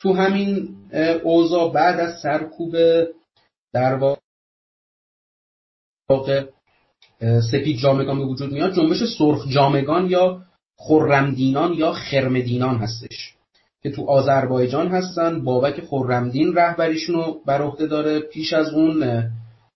تو 0.00 0.12
همین 0.12 0.76
اوضاع 1.22 1.72
بعد 1.72 2.00
از 2.00 2.20
سرکوب 2.20 2.76
در 3.72 4.16
واقع 6.08 6.46
سپید 7.50 7.78
جامگان 7.78 8.18
به 8.18 8.24
وجود 8.24 8.52
میاد 8.52 8.74
جنبش 8.74 8.98
سرخ 9.18 9.48
جامگان 9.48 10.10
یا 10.10 10.42
خرمدینان 10.76 11.72
یا 11.72 11.92
خرمدینان 11.92 12.76
هستش. 12.76 13.34
که 13.82 13.90
تو 13.90 14.06
آذربایجان 14.06 14.88
هستن 14.88 15.44
بابک 15.44 15.80
خرمدین 15.80 16.54
رهبریشون 16.54 17.14
رو 17.14 17.40
بر 17.46 17.62
عهده 17.62 17.86
داره. 17.86 18.20
پیش 18.20 18.52
از 18.52 18.74
اون 18.74 19.24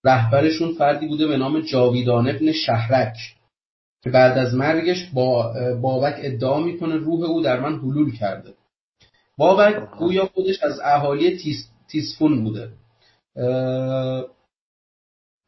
رهبرشون 0.04 0.74
فردی 0.74 1.06
بوده 1.06 1.26
به 1.26 1.36
نام 1.36 1.60
جاویدان 1.60 2.28
ابن 2.28 2.52
شهرک. 2.52 3.16
که 4.02 4.10
بعد 4.10 4.38
از 4.38 4.54
مرگش 4.54 5.10
با 5.14 5.54
بابک 5.82 6.14
ادعا 6.18 6.60
می‌کنه 6.60 6.96
روح 6.96 7.24
او 7.24 7.42
در 7.42 7.60
من 7.60 7.78
حلول 7.78 8.16
کرده. 8.16 8.50
بابک 9.38 9.90
گویا 9.98 10.26
خودش 10.34 10.62
از 10.62 10.80
اهالی 10.84 11.36
تیس، 11.36 11.68
تیسفون 11.88 12.44
بوده. 12.44 12.68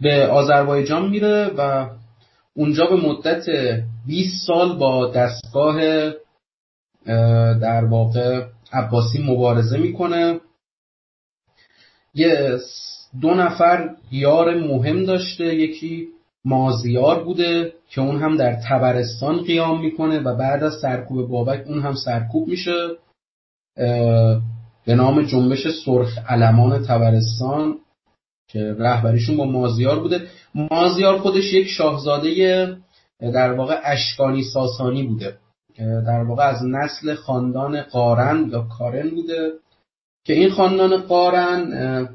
به 0.01 0.27
آذربایجان 0.27 1.09
میره 1.09 1.51
و 1.57 1.89
اونجا 2.55 2.87
به 2.87 2.97
مدت 2.97 3.47
20 4.07 4.47
سال 4.47 4.79
با 4.79 5.11
دستگاه 5.11 5.81
در 7.63 7.85
واقع 7.85 8.47
عباسی 8.73 9.23
مبارزه 9.23 9.79
می‌کنه. 9.79 10.41
یه 12.15 12.59
دو 13.21 13.31
نفر 13.31 13.91
یار 14.11 14.55
مهم 14.55 15.05
داشته. 15.05 15.55
یکی 15.55 16.09
مازیار 16.45 17.25
بوده 17.25 17.73
که 17.91 18.01
اون 18.01 18.21
هم 18.21 18.37
در 18.37 18.61
تبرستان 18.69 19.43
قیام 19.43 19.81
می‌کنه 19.81 20.19
و 20.19 20.37
بعد 20.37 20.65
از 20.65 20.73
سرکوب 20.83 21.29
بابک 21.29 21.67
اون 21.67 21.83
هم 21.83 21.95
سرکوب 21.95 22.49
میشه. 22.49 22.89
به 24.87 24.95
نام 24.95 25.23
جنبش 25.23 25.67
سرخ 25.85 26.19
علمان 26.29 26.87
تبرستان 26.87 27.79
که 28.49 28.77
رهبریشون 28.79 29.37
با 29.37 29.45
مازیار 29.45 30.01
بوده. 30.01 30.27
مازیار 30.55 31.19
خودش 31.19 31.53
یک 31.53 31.69
شاهزاده 31.69 32.77
در 33.21 33.53
واقع 33.53 33.81
اشکانی 33.85 34.43
ساسانی 34.43 35.03
بوده. 35.03 35.39
در 35.79 36.23
واقع 36.23 36.45
از 36.45 36.65
نسل 36.65 37.15
خاندان 37.15 37.83
قارن 37.83 38.49
یا 38.49 38.63
کارن 38.79 39.11
بوده 39.11 39.53
که 40.25 40.33
این 40.33 40.51
خاندان 40.51 40.97
قارن 40.97 42.09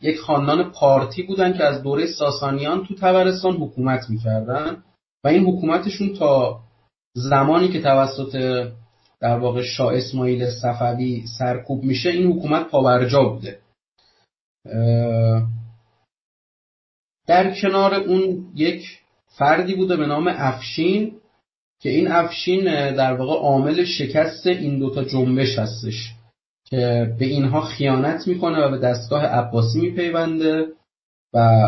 یک 0.00 0.18
خاندان 0.18 0.72
پارتی 0.72 1.22
بودن 1.22 1.52
که 1.52 1.64
از 1.64 1.82
دوره 1.82 2.06
ساسانیان 2.06 2.86
تو 2.86 2.94
تبرستان 2.94 3.56
حکومت 3.56 4.10
می‌کردن 4.10 4.82
و 5.24 5.28
این 5.28 5.44
حکومتشون 5.44 6.14
تا 6.14 6.60
زمانی 7.14 7.68
که 7.68 7.82
توسط 7.82 8.64
در 9.20 9.38
واقع 9.38 9.62
شاه 9.62 9.94
اسماعیل 9.96 10.50
صفوی 10.50 11.24
سرکوب 11.38 11.84
میشه 11.84 12.10
این 12.10 12.32
حکومت 12.32 12.68
پاورجا 12.68 13.22
بوده. 13.22 13.58
در 17.26 17.54
کنار 17.62 17.94
اون 17.94 18.52
یک 18.54 19.00
فردی 19.26 19.74
بوده 19.74 19.96
به 19.96 20.06
نام 20.06 20.28
افشین. 20.28 21.20
که 21.80 21.88
این 21.88 22.08
افشین 22.08 22.64
در 22.94 23.12
واقع 23.12 23.32
عامل 23.32 23.84
شکست 23.84 24.46
این 24.46 24.78
دوتا 24.78 25.04
جنبش 25.04 25.58
هستش 25.58 26.12
که 26.64 27.14
به 27.18 27.24
اینها 27.24 27.60
خیانت 27.60 28.26
می‌کنه 28.26 28.64
و 28.64 28.70
به 28.70 28.78
دستگاه 28.78 29.24
عباسی 29.24 29.80
میپیونده 29.80 30.66
و 31.34 31.60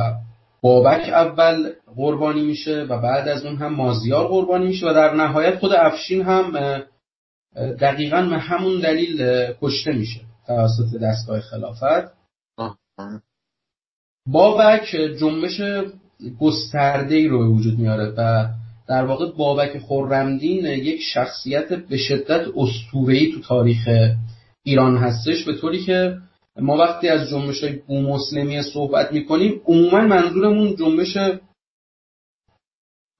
بابک 0.63 1.09
اول 1.09 1.73
قربانی 1.97 2.43
میشه 2.43 2.83
و 2.83 3.01
بعد 3.01 3.29
از 3.29 3.45
اون 3.45 3.57
هم 3.57 3.75
مازیار 3.75 4.29
قربانی 4.29 4.67
میشه 4.67 4.87
و 4.87 4.93
در 4.93 5.15
نهایت 5.15 5.59
خود 5.59 5.73
افشین 5.73 6.23
هم 6.23 6.53
دقیقا 7.81 8.23
به 8.23 8.39
همون 8.39 8.81
دلیل 8.81 9.47
کشته 9.61 9.93
میشه 9.93 10.21
توسط 10.47 10.97
دستگاه 11.03 11.41
خلافت. 11.41 12.13
بابک 14.27 14.97
جنبش 15.21 15.61
گسترده 16.41 17.15
ای 17.15 17.29
رو 17.29 17.39
به 17.39 17.45
وجود 17.45 17.79
میاره 17.79 18.15
و 18.17 18.49
در 18.91 19.05
واقع 19.05 19.33
بابک 19.33 19.79
خورمدین 19.79 20.65
یک 20.65 21.01
شخصیت 21.01 21.73
به 21.73 21.97
شدت 21.97 22.47
اسطوره‌ای 22.57 23.33
تو 23.33 23.41
تاریخ 23.41 23.89
ایران 24.65 24.97
هستش 24.97 25.45
به 25.45 25.57
طوری 25.57 25.85
که 25.85 26.19
ما 26.61 26.77
وقتی 26.77 27.09
از 27.09 27.29
جنبش 27.29 27.65
های 27.65 27.73
بومسلمی 27.73 28.63
صحبت 28.63 29.13
می‌کنیم 29.13 29.61
عموما 29.67 30.01
منظورمون 30.01 30.77
جنبش 30.77 31.17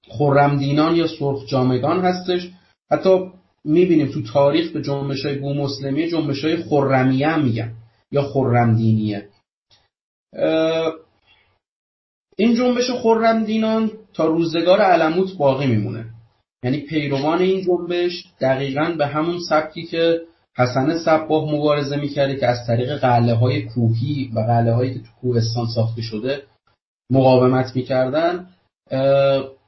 خورمدینان 0.07 0.95
یا 0.95 1.07
سرخ 1.07 1.45
جامگان 1.47 1.99
هستش. 1.99 2.49
حتی 2.91 3.31
می‌بینیم 3.65 4.07
تو 4.07 4.21
تاریخ 4.23 4.71
به 4.71 4.81
جنبش 4.81 5.25
های 5.25 5.35
بومسلمی 5.35 6.09
جنبش 6.09 6.45
های 6.45 6.57
خورمیه 6.57 7.27
هم 7.27 7.43
میگن 7.43 7.73
یا 8.11 8.21
خورمدینیه 8.21 9.27
این 12.37 12.55
جنبش 12.55 12.89
خورمدینان 12.89 13.91
تا 14.13 14.25
روزگار 14.25 14.81
علموت 14.81 15.37
باقی 15.37 15.67
میمونه. 15.67 16.05
یعنی 16.63 16.77
پیروان 16.77 17.41
این 17.41 17.61
جنبش 17.61 18.25
دقیقا 18.41 18.95
به 18.97 19.07
همون 19.07 19.39
سبکی 19.49 19.83
که 19.83 20.21
حسن 20.57 20.97
صباه 20.97 21.55
مبارزه 21.55 21.95
می‌کرده 21.95 22.35
که 22.35 22.47
از 22.47 22.67
طریق 22.67 22.97
قله 22.97 23.33
های 23.33 23.61
کوهی 23.61 24.31
و 24.35 24.39
قله 24.39 24.73
هایی 24.73 24.93
که 24.93 24.99
تو 24.99 25.09
کوهستان 25.21 25.67
ساخته 25.75 26.01
شده 26.01 26.43
مقاومت 27.11 27.75
می‌کردن. 27.75 28.47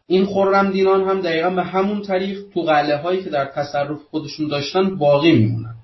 این 0.07 0.25
خورمدینان 0.25 1.09
هم 1.09 1.21
دقیقا 1.21 1.49
به 1.49 1.63
همون 1.63 2.01
طریق 2.01 2.39
تو 2.53 2.61
قله 2.61 2.97
هایی 2.97 3.23
که 3.23 3.29
در 3.29 3.45
تصرف 3.45 3.99
خودشون 4.11 4.47
داشتن 4.47 4.95
باقی 4.95 5.31
میمونن. 5.31 5.75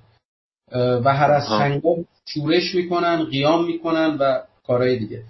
و 1.05 1.13
هر 1.13 1.31
از 1.31 1.47
چنگا 1.59 1.95
شورش 2.25 2.75
می‌کنن 2.75 3.23
قیام 3.23 3.65
می‌کنن 3.65 4.17
و 4.19 4.39
کارهای 4.67 4.99
دیگه. 4.99 5.23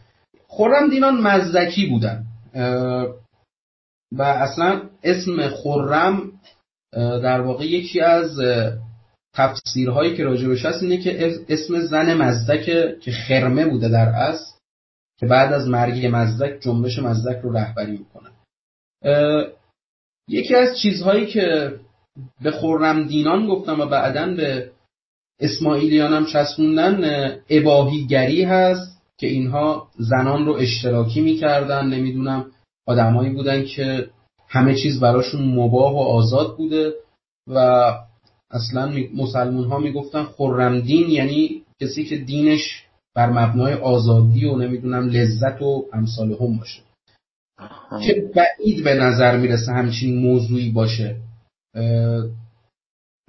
خورمدینان 0.48 1.22
مزدکی 1.22 1.86
بودن. 1.86 2.26
و 4.14 4.22
اصلا 4.22 4.82
اسم 5.04 5.50
خورم 5.50 6.32
در 6.94 7.42
واقع 7.42 7.66
یکی 7.66 8.02
از 8.02 8.40
تفسیرهایی 9.36 10.18
که 10.18 10.24
راجبش 10.24 10.66
هست 10.66 10.84
اینه 10.84 10.98
که 10.98 11.36
اسم 11.50 11.80
زن 11.80 12.14
مزدک 12.14 12.66
که 13.00 13.12
خرمه 13.12 13.66
بوده 13.66 13.90
در 13.90 14.10
اصل 14.10 14.52
که 15.20 15.26
بعد 15.26 15.54
از 15.54 15.68
مرگ 15.68 16.10
مزدک 16.12 16.60
جنبش 16.60 17.00
مزدک 17.00 17.42
رو 17.42 17.54
رهبری 17.54 17.92
می‌کنه. 17.92 18.30
یکی 20.30 20.56
از 20.56 20.80
چیزهایی 20.80 21.26
که 21.26 21.76
به 22.42 22.52
خورم 22.52 23.08
دینان 23.08 23.48
گفتم 23.48 23.80
و 23.80 23.86
بعدا 23.86 24.28
به 24.36 24.72
اسماعیلیان 25.40 26.14
هم 26.14 26.26
چسبوندن 26.26 27.32
اباهیگری 27.50 28.44
هست. 28.44 28.99
که 29.20 29.28
اینها 29.28 29.88
زنان 29.98 30.46
رو 30.46 30.54
اشتراکی 30.54 31.22
می‌کردن 31.22 31.88
نمی‌دونم 31.88 32.46
آدمایی 32.88 33.30
بودن 33.30 33.66
که 33.66 34.10
همه 34.48 34.76
چیز 34.76 35.00
براشون 35.00 35.56
مباه 35.56 35.94
و 35.94 35.98
آزاد 35.98 36.58
بوده 36.58 36.94
و 37.48 37.58
اصلا 38.52 38.94
مسلمون 39.16 39.66
ها 39.66 39.80
می‌گفتن 39.80 40.24
خورمدین 40.24 41.10
یعنی 41.10 41.62
کسی 41.82 42.06
که 42.06 42.18
دینش 42.18 42.84
بر 43.16 43.30
مبنای 43.30 43.74
آزادی 43.74 44.46
و 44.46 44.56
نمی‌دونم 44.56 45.10
لذت 45.10 45.62
و 45.62 45.86
امثال 45.94 46.32
هم 46.32 46.58
باشه. 46.58 46.82
که 48.06 48.32
بعید 48.36 48.84
به 48.84 48.94
نظر 48.94 49.38
می‌رسه 49.38 49.72
همچین 49.72 50.18
موضوعی 50.18 50.72
باشه. 50.72 51.16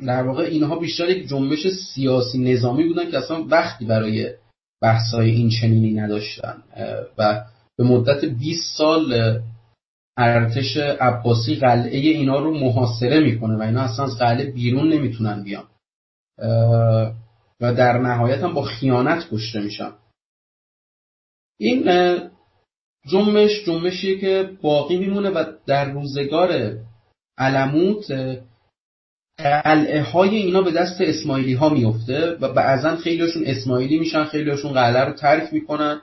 در 0.07 0.23
واقع 0.23 0.43
اینها 0.43 0.79
بیشتر 0.79 1.11
یک 1.11 1.29
جنبش 1.29 1.67
سیاسی 1.69 2.39
نظامی 2.39 2.85
بودن 2.89 3.11
که 3.11 3.19
اصلا 3.19 3.45
وقتی 3.45 3.85
برای 3.85 4.31
بحثای 4.83 5.31
این 5.31 5.51
چنینی 5.61 5.93
نداشتن. 5.93 6.63
و 7.19 7.45
به 7.77 7.85
مدت 7.85 8.25
20 8.25 8.79
سال 8.79 9.41
ارتش 10.17 10.77
عباسی 10.77 11.55
قلعه 11.55 11.99
اینا 11.99 12.39
رو 12.39 12.59
محاصره 12.59 13.21
می‌کنه 13.21 13.57
و 13.57 13.63
اینا 13.63 13.81
اصلا 13.83 14.05
از 14.05 14.19
قلعه 14.19 14.51
بیرون 14.51 14.93
نمی‌تونن 14.93 15.43
بیان. 15.43 15.67
و 17.61 17.75
در 17.75 17.99
نهایت 17.99 18.39
هم 18.39 18.55
با 18.55 18.63
خیانت 18.63 19.29
کشته 19.33 19.61
میشن. 19.61 19.93
این 21.61 21.85
جنبش 23.07 23.65
جنبشیه 23.67 24.19
که 24.19 24.51
باقی 24.63 24.99
میمونه 24.99 25.31
و 25.31 25.45
در 25.67 25.93
روزگار 25.93 26.79
علموت 27.39 28.13
قلعه 29.43 30.03
های 30.03 30.37
اینا 30.37 30.63
به 30.63 30.71
دست 30.71 31.01
اسماعیلی 31.01 31.55
ها 31.55 31.69
میفته 31.69 32.37
و 32.41 32.53
بعضا 32.53 32.97
خیلیشون 32.97 33.43
اسماعیلی 33.47 33.99
میشن 33.99 34.25
خیلیشون 34.25 34.73
قلعه 34.73 35.05
رو 35.05 35.13
ترک 35.13 35.53
می‌کنن. 35.53 36.01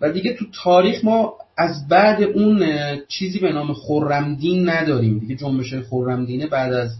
و 0.00 0.12
دیگه 0.12 0.34
تو 0.34 0.44
تاریخ 0.64 1.04
ما 1.04 1.34
از 1.58 1.88
بعد 1.88 2.22
اون 2.22 2.66
چیزی 3.08 3.38
به 3.38 3.52
نام 3.52 3.72
خورمدین 3.72 4.68
نداریم. 4.68 5.18
دیگه 5.18 5.34
جنبش 5.34 5.74
خورمدینه 5.74 6.46
بعد 6.46 6.72
از 6.72 6.90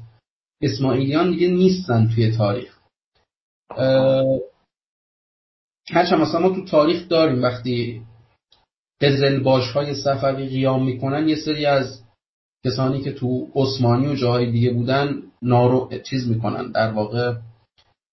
اسماعیلیان 0.63 1.31
دیگه 1.31 1.49
نیستن 1.49 2.11
توی 2.15 2.37
تاریخ. 2.37 2.79
هرچند 5.91 6.21
مثلا 6.21 6.41
ما 6.41 6.49
تو 6.49 6.65
تاریخ 6.65 7.09
داریم 7.09 7.43
وقتی 7.43 8.03
قزلباش 9.01 9.71
های 9.71 9.95
صفوی 9.95 10.49
قیام 10.49 10.85
می‌کنن 10.85 11.29
یه 11.29 11.37
سری 11.37 11.67
از 11.67 12.03
کسانی 12.65 13.01
که 13.01 13.13
تو 13.13 13.49
عثمانی 13.55 14.07
و 14.07 14.15
جاهای 14.15 14.51
دیگه 14.51 14.71
بودن 14.71 15.23
نارو 15.43 15.91
چیز 16.11 16.29
می‌کنن. 16.29 16.73
در 16.73 16.93
واقع 16.93 17.35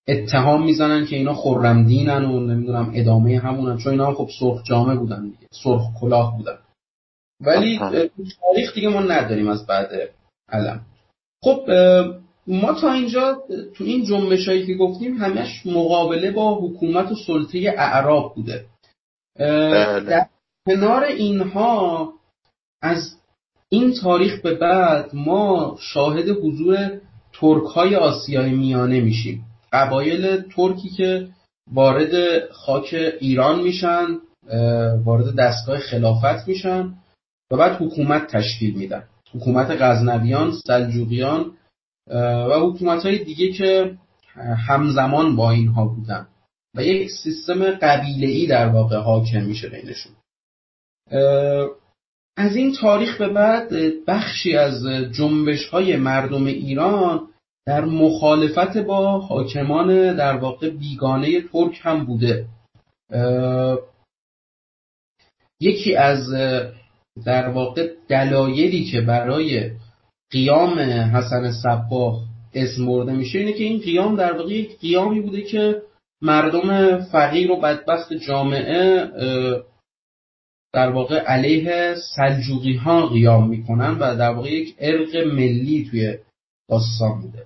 اتهام 0.08 0.66
می‌زنن 0.66 1.06
که 1.06 1.16
اینا 1.16 1.34
خرمدینن 1.34 2.26
و 2.26 2.40
نمی‌دونم 2.40 2.92
ادامه 2.96 3.40
همونن. 3.40 3.78
چون 3.78 3.92
اینا 3.92 4.14
خب 4.14 4.30
سرخ 4.40 4.64
جامه 4.64 4.96
بودن 4.96 5.24
دیگه. 5.24 5.48
سرخ 5.52 5.82
کلاه 6.02 6.38
بودن. 6.38 6.58
ولی 7.42 7.80
تاریخ 8.42 8.74
دیگه 8.74 8.90
ما 8.90 9.02
نداریم 9.02 9.48
از 9.48 9.68
بعد 9.68 9.90
علم. 10.50 10.86
خب 11.44 11.70
ما 12.48 12.74
تا 12.82 12.94
اینجا 12.94 13.44
تو 13.76 13.84
این 13.84 14.06
جنبش 14.06 14.48
هایی 14.48 14.68
که 14.68 14.74
گفتیم 14.74 15.18
همش 15.18 15.66
مقابله 15.66 16.32
با 16.32 16.56
حکومت 16.56 17.12
و 17.12 17.16
سلطه 17.16 17.74
اعراب 17.78 18.36
بوده. 18.36 18.66
بله. 19.40 20.00
در 20.00 20.28
کنار 20.68 21.04
اینها 21.04 22.14
از 22.82 23.16
این 23.74 23.94
تاریخ 23.94 24.42
به 24.42 24.54
بعد 24.54 25.16
ما 25.16 25.78
شاهد 25.80 26.30
حضور 26.30 27.02
ترک 27.34 27.64
های 27.64 27.96
آسیای 27.96 28.52
میانه 28.52 29.02
میشیم. 29.02 29.46
قبایل 29.72 30.42
ترکی 30.42 30.90
که 30.90 31.28
وارد 31.72 32.44
خاک 32.52 32.96
ایران 33.20 33.62
میشن 33.62 34.08
وارد 35.04 35.36
دستگاه 35.36 35.80
خلافت 35.80 36.48
میشن 36.48 36.94
و 37.52 37.58
بعد 37.58 37.82
حکومت 37.82 38.28
تشکیل 38.28 38.76
میدن. 38.76 39.04
حکومت 39.36 39.82
غزنویان، 39.82 40.52
سلجوقیان 40.52 41.52
و 42.50 42.60
حکومت 42.60 43.06
های 43.06 43.24
دیگه 43.24 43.52
که 43.52 43.98
همزمان 44.68 45.36
با 45.36 45.52
اینها 45.52 45.86
بودن. 45.86 46.28
و 46.76 46.84
یک 46.84 47.12
سیستم 47.12 47.72
قبیله 47.72 48.28
ای 48.28 48.48
در 48.48 48.68
واقع 48.68 48.98
حاکم 48.98 49.44
میشه 49.44 49.70
بینشون. 49.70 50.14
از 52.44 52.56
این 52.56 52.74
تاریخ 52.82 53.18
به 53.18 53.28
بعد 53.28 53.70
بخشی 54.08 54.58
از 54.58 54.86
جنبش 55.12 55.66
های 55.66 55.96
مردم 55.96 56.46
ایران 56.46 57.22
در 57.66 57.86
مخالفت 57.86 58.78
با 58.78 59.20
حاکمان 59.20 60.16
در 60.16 60.36
واقع 60.36 60.70
بیگانه 60.70 61.42
ترک 61.42 61.80
هم 61.82 62.06
بوده. 62.06 62.46
یکی 65.62 65.96
از 65.96 66.34
در 67.26 67.50
واقع 67.50 67.90
دلایلی 68.08 68.84
که 68.84 69.02
برای 69.02 69.72
قیام 70.32 70.80
حسن 70.80 71.52
صباح 71.52 72.20
اسم 72.54 72.86
برده 72.86 73.12
میشه 73.12 73.40
اینه 73.40 73.54
که 73.54 73.64
این 73.64 73.80
قیام 73.80 74.16
در 74.16 74.38
واقع 74.38 74.64
قیامی 74.82 75.22
بوده 75.22 75.42
که 75.42 75.82
مردم 76.22 77.00
فقیر 77.02 77.52
و 77.52 77.60
بدبخت 77.60 78.14
جامعه 78.14 79.10
در 80.74 80.90
واقع 80.90 81.20
علیه 81.20 81.96
سلجوقی 82.16 82.74
ها 82.74 83.08
قیام 83.08 83.50
می‌کنن 83.50 83.98
و 84.00 84.16
در 84.16 84.30
واقع 84.30 84.52
یک 84.52 84.76
ارق 84.80 85.16
ملی 85.16 85.88
توی 85.92 86.18
داستان 86.70 87.22
بوده. 87.22 87.46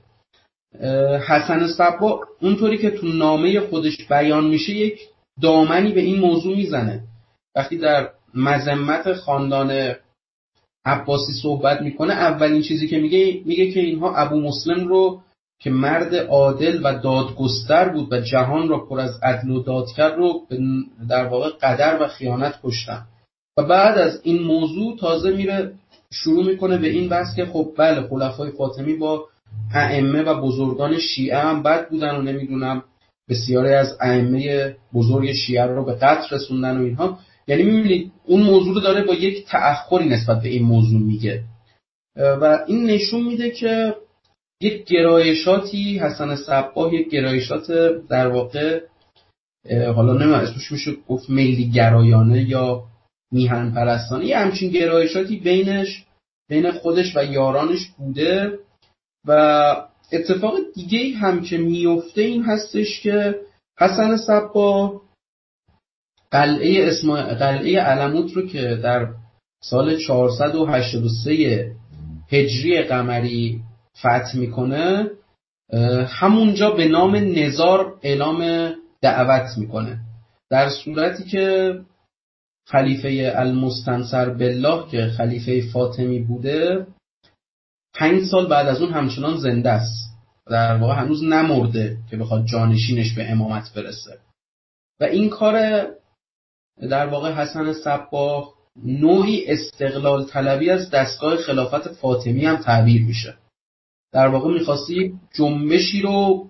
حسن 1.20 1.68
صبا 1.68 2.20
اونطوری 2.42 2.78
که 2.78 2.92
تو 2.92 3.08
نامه 3.08 3.60
خودش 3.60 4.08
بیان 4.08 4.48
میشه 4.48 4.74
یک 4.74 5.00
دامنی 5.42 5.92
به 5.92 6.02
این 6.02 6.20
موضوع 6.20 6.56
می‌زنه. 6.56 7.04
وقتی 7.56 7.78
در 7.78 8.10
مذمت 8.34 9.14
خاندان 9.14 9.96
عباسی 10.86 11.34
صحبت 11.42 11.82
می‌کنه 11.82 12.14
اولین 12.14 12.62
چیزی 12.62 12.88
که 12.88 13.00
میگه 13.00 13.42
میگه 13.46 13.72
که 13.72 13.80
اینها 13.80 14.16
ابو 14.16 14.42
مسلم 14.42 14.88
رو 14.88 15.22
که 15.60 15.70
مرد 15.70 16.16
عادل 16.16 16.82
و 16.84 17.00
دادگستر 17.00 17.90
بود 17.90 18.14
و 18.14 18.22
جهان 18.22 18.70
را 18.70 18.86
پر 18.86 19.00
از 19.00 19.20
عدل 19.24 19.50
و 19.50 19.64
دادکر 19.64 20.16
رو 20.16 20.42
در 21.10 21.26
واقع 21.26 21.50
قدر 21.50 22.02
و 22.02 22.08
خیانت 22.08 22.60
کشتن. 22.64 23.06
و 23.58 23.64
بعد 23.64 23.98
از 23.98 24.22
این 24.24 24.44
موضوع 24.44 24.98
تازه 24.98 25.32
میره 25.32 25.72
شروع 26.12 26.46
می‌کنه 26.46 26.78
به 26.78 26.88
این 26.88 27.10
بحث 27.10 27.36
که 27.36 27.46
خب 27.46 27.74
بله 27.78 28.02
خلفای 28.02 28.52
فاطمی 28.52 28.94
با 28.94 29.26
ائمه 29.74 30.22
و 30.22 30.42
بزرگان 30.42 31.00
شیعه 31.00 31.40
هم 31.40 31.64
بد 31.64 31.90
بودن 31.90 32.16
و 32.16 32.22
نمی‌دونم 32.22 32.84
بسیاری 33.30 33.74
از 33.74 33.98
ائمه 34.02 34.76
بزرگ 34.94 35.34
شیعه 35.34 35.66
رو 35.66 35.86
به 35.86 35.94
قتل 35.94 36.36
رسوندن 36.36 36.78
و 36.78 36.84
اینها. 36.84 37.20
یعنی 37.48 37.64
می‌بینید 37.64 38.12
اون 38.26 38.42
موضوع 38.42 38.74
رو 38.74 38.80
داره 38.82 39.04
با 39.04 39.14
یک 39.14 39.46
تأخری 39.46 40.10
نسبت 40.10 40.42
به 40.42 40.50
این 40.50 40.64
موضوع 40.64 41.02
میگه. 41.02 41.44
و 42.16 42.60
این 42.68 42.86
نشون 42.86 43.24
میده 43.24 43.52
که 43.52 43.96
یک 44.62 44.86
گرایشاتی 44.86 45.98
حسن 45.98 46.36
صباه 46.36 46.94
یک 46.94 47.10
گرایشات 47.10 47.72
در 48.10 48.28
واقع 48.28 48.80
حالا 49.96 50.14
نمی‌دونم 50.14 50.40
اسمش 50.40 50.72
میشه 50.72 50.92
گفت 51.08 51.30
ملی 51.30 51.72
گرایانه 51.72 52.50
یا 52.50 52.84
میهن 53.32 53.72
پرستانه 53.72 54.26
یه 54.26 54.38
همچین 54.38 54.72
گرایشاتی 54.72 55.40
بینش 55.40 56.06
بین 56.50 56.72
خودش 56.72 57.18
و 57.18 57.24
یارانش 57.24 57.88
بوده 57.98 58.60
و 59.28 59.32
اتفاق 60.12 60.56
دیگه 60.76 61.18
هم 61.18 61.42
که 61.42 61.58
میفته 61.58 62.22
این 62.22 62.44
هستش 62.44 63.02
که 63.02 63.36
حسن 63.80 64.18
صبا 64.18 65.02
قلعه, 66.32 66.88
اسم... 66.88 67.22
قلعه 67.22 67.80
علموت 67.82 68.34
رو 68.34 68.48
که 68.48 68.80
در 68.84 69.08
سال 69.64 69.98
483 69.98 71.72
هجری 72.32 72.82
قمری 72.82 73.62
فتح 74.00 74.38
می‌کنه 74.38 75.12
همونجا 76.08 76.72
به 76.72 76.88
نام 76.88 77.16
نزار 77.16 77.94
اعلام 78.02 78.70
دعوت 79.02 79.58
می‌کنه. 79.58 80.00
در 80.50 80.70
صورتی 80.70 81.24
که 81.24 81.76
خلیفه 82.68 83.34
المستنصر 83.36 84.30
بالله 84.30 84.90
که 84.92 85.08
خلیفه 85.18 85.62
فاطمی 85.74 86.20
بوده 86.20 86.88
پنج 87.94 88.24
سال 88.24 88.48
بعد 88.48 88.68
از 88.68 88.82
اون 88.82 88.94
همچنان 88.94 89.38
زنده 89.38 89.70
است. 89.70 90.18
در 90.48 90.78
واقع 90.78 90.94
هنوز 90.96 91.24
نمرده 91.24 91.98
که 92.10 92.18
بخواد 92.18 92.46
جانشینش 92.46 93.14
به 93.14 93.32
امامت 93.32 93.74
برسه. 93.76 94.20
و 95.00 95.04
این 95.04 95.30
کار 95.30 95.86
در 96.90 97.08
واقع 97.08 97.32
حسن 97.32 97.74
صباح 97.74 98.54
نوعی 98.84 99.46
استقلال 99.48 100.26
طلبی 100.26 100.70
از 100.70 100.90
دستگاه 100.90 101.38
خلافت 101.38 101.88
فاطمی 101.88 102.46
هم 102.46 102.58
تعبیر 102.58 103.06
میشه. 103.06 103.38
در 104.14 104.28
واقع 104.28 104.54
می‌خواستی 104.54 105.14
جنبشی 105.34 106.02
رو 106.02 106.50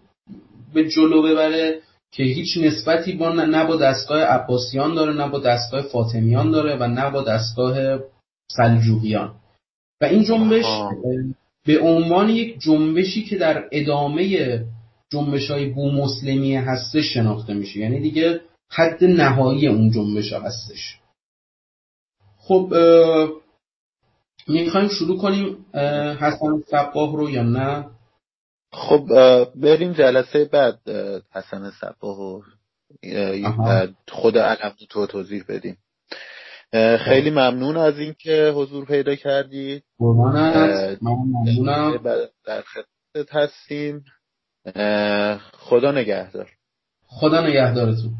به 0.74 0.90
جلو 0.90 1.22
ببره 1.22 1.82
که 2.12 2.24
هیچ 2.24 2.58
نسبتی 2.58 3.14
با 3.14 3.30
نه 3.30 3.66
با 3.66 3.76
دستگاه 3.76 4.22
عباسیان 4.22 4.96
داره 4.96 5.14
نه 5.14 5.30
با 5.30 5.40
دستگاه 5.40 5.82
فاطمیان 5.82 6.52
داره 6.52 6.78
و 6.78 6.88
نه 6.88 7.10
با 7.10 7.22
دستگاه 7.22 8.00
سلجوقیان. 8.52 9.36
و 10.02 10.06
این 10.06 10.24
جنبش 10.24 10.66
به 11.66 11.80
عنوان 11.80 12.30
یک 12.30 12.60
جنبشی 12.60 13.24
که 13.24 13.38
در 13.38 13.70
ادامه 13.72 14.66
جنبش 15.12 15.52
های 15.52 15.66
بو 15.66 15.92
مسلمی 15.92 16.56
هستش 16.56 17.14
شناخته 17.14 17.54
میشه. 17.54 17.80
یعنی 17.80 18.00
دیگه 18.00 18.42
حد 18.72 19.04
نهایی 19.04 19.68
اون 19.68 19.92
جنبش 19.92 20.34
هستش. 20.34 21.00
خب 22.38 22.74
می‌خوایم 24.48 24.88
شروع 24.88 25.18
کنیم 25.18 25.66
حسن 26.20 26.64
صباه 26.68 27.18
رو 27.18 27.30
یا 27.30 27.44
نه؟ 27.44 27.86
خب 28.72 29.08
بریم 29.56 29.94
جلسه 29.94 30.46
بعد 30.46 30.80
حسن 31.32 31.72
صباه 31.82 32.20
و 32.20 32.42
خود 34.08 34.38
علم 34.38 34.74
تو 34.90 35.08
توضیح 35.08 35.44
بدیم. 35.50 35.78
خیلی 37.06 37.30
ممنون 37.30 37.78
از 37.78 38.00
اینکه 38.00 38.54
حضور 38.56 38.86
پیدا 38.86 39.16
کردید. 39.16 39.84
ممنونم. 41.02 41.98
در 42.46 42.62
خدمت 42.62 43.36
هستیم. 43.36 44.04
خدا 45.54 45.92
نگهدار. 45.92 46.50
خدا 47.08 47.48
نگهدارتون. 47.48 48.14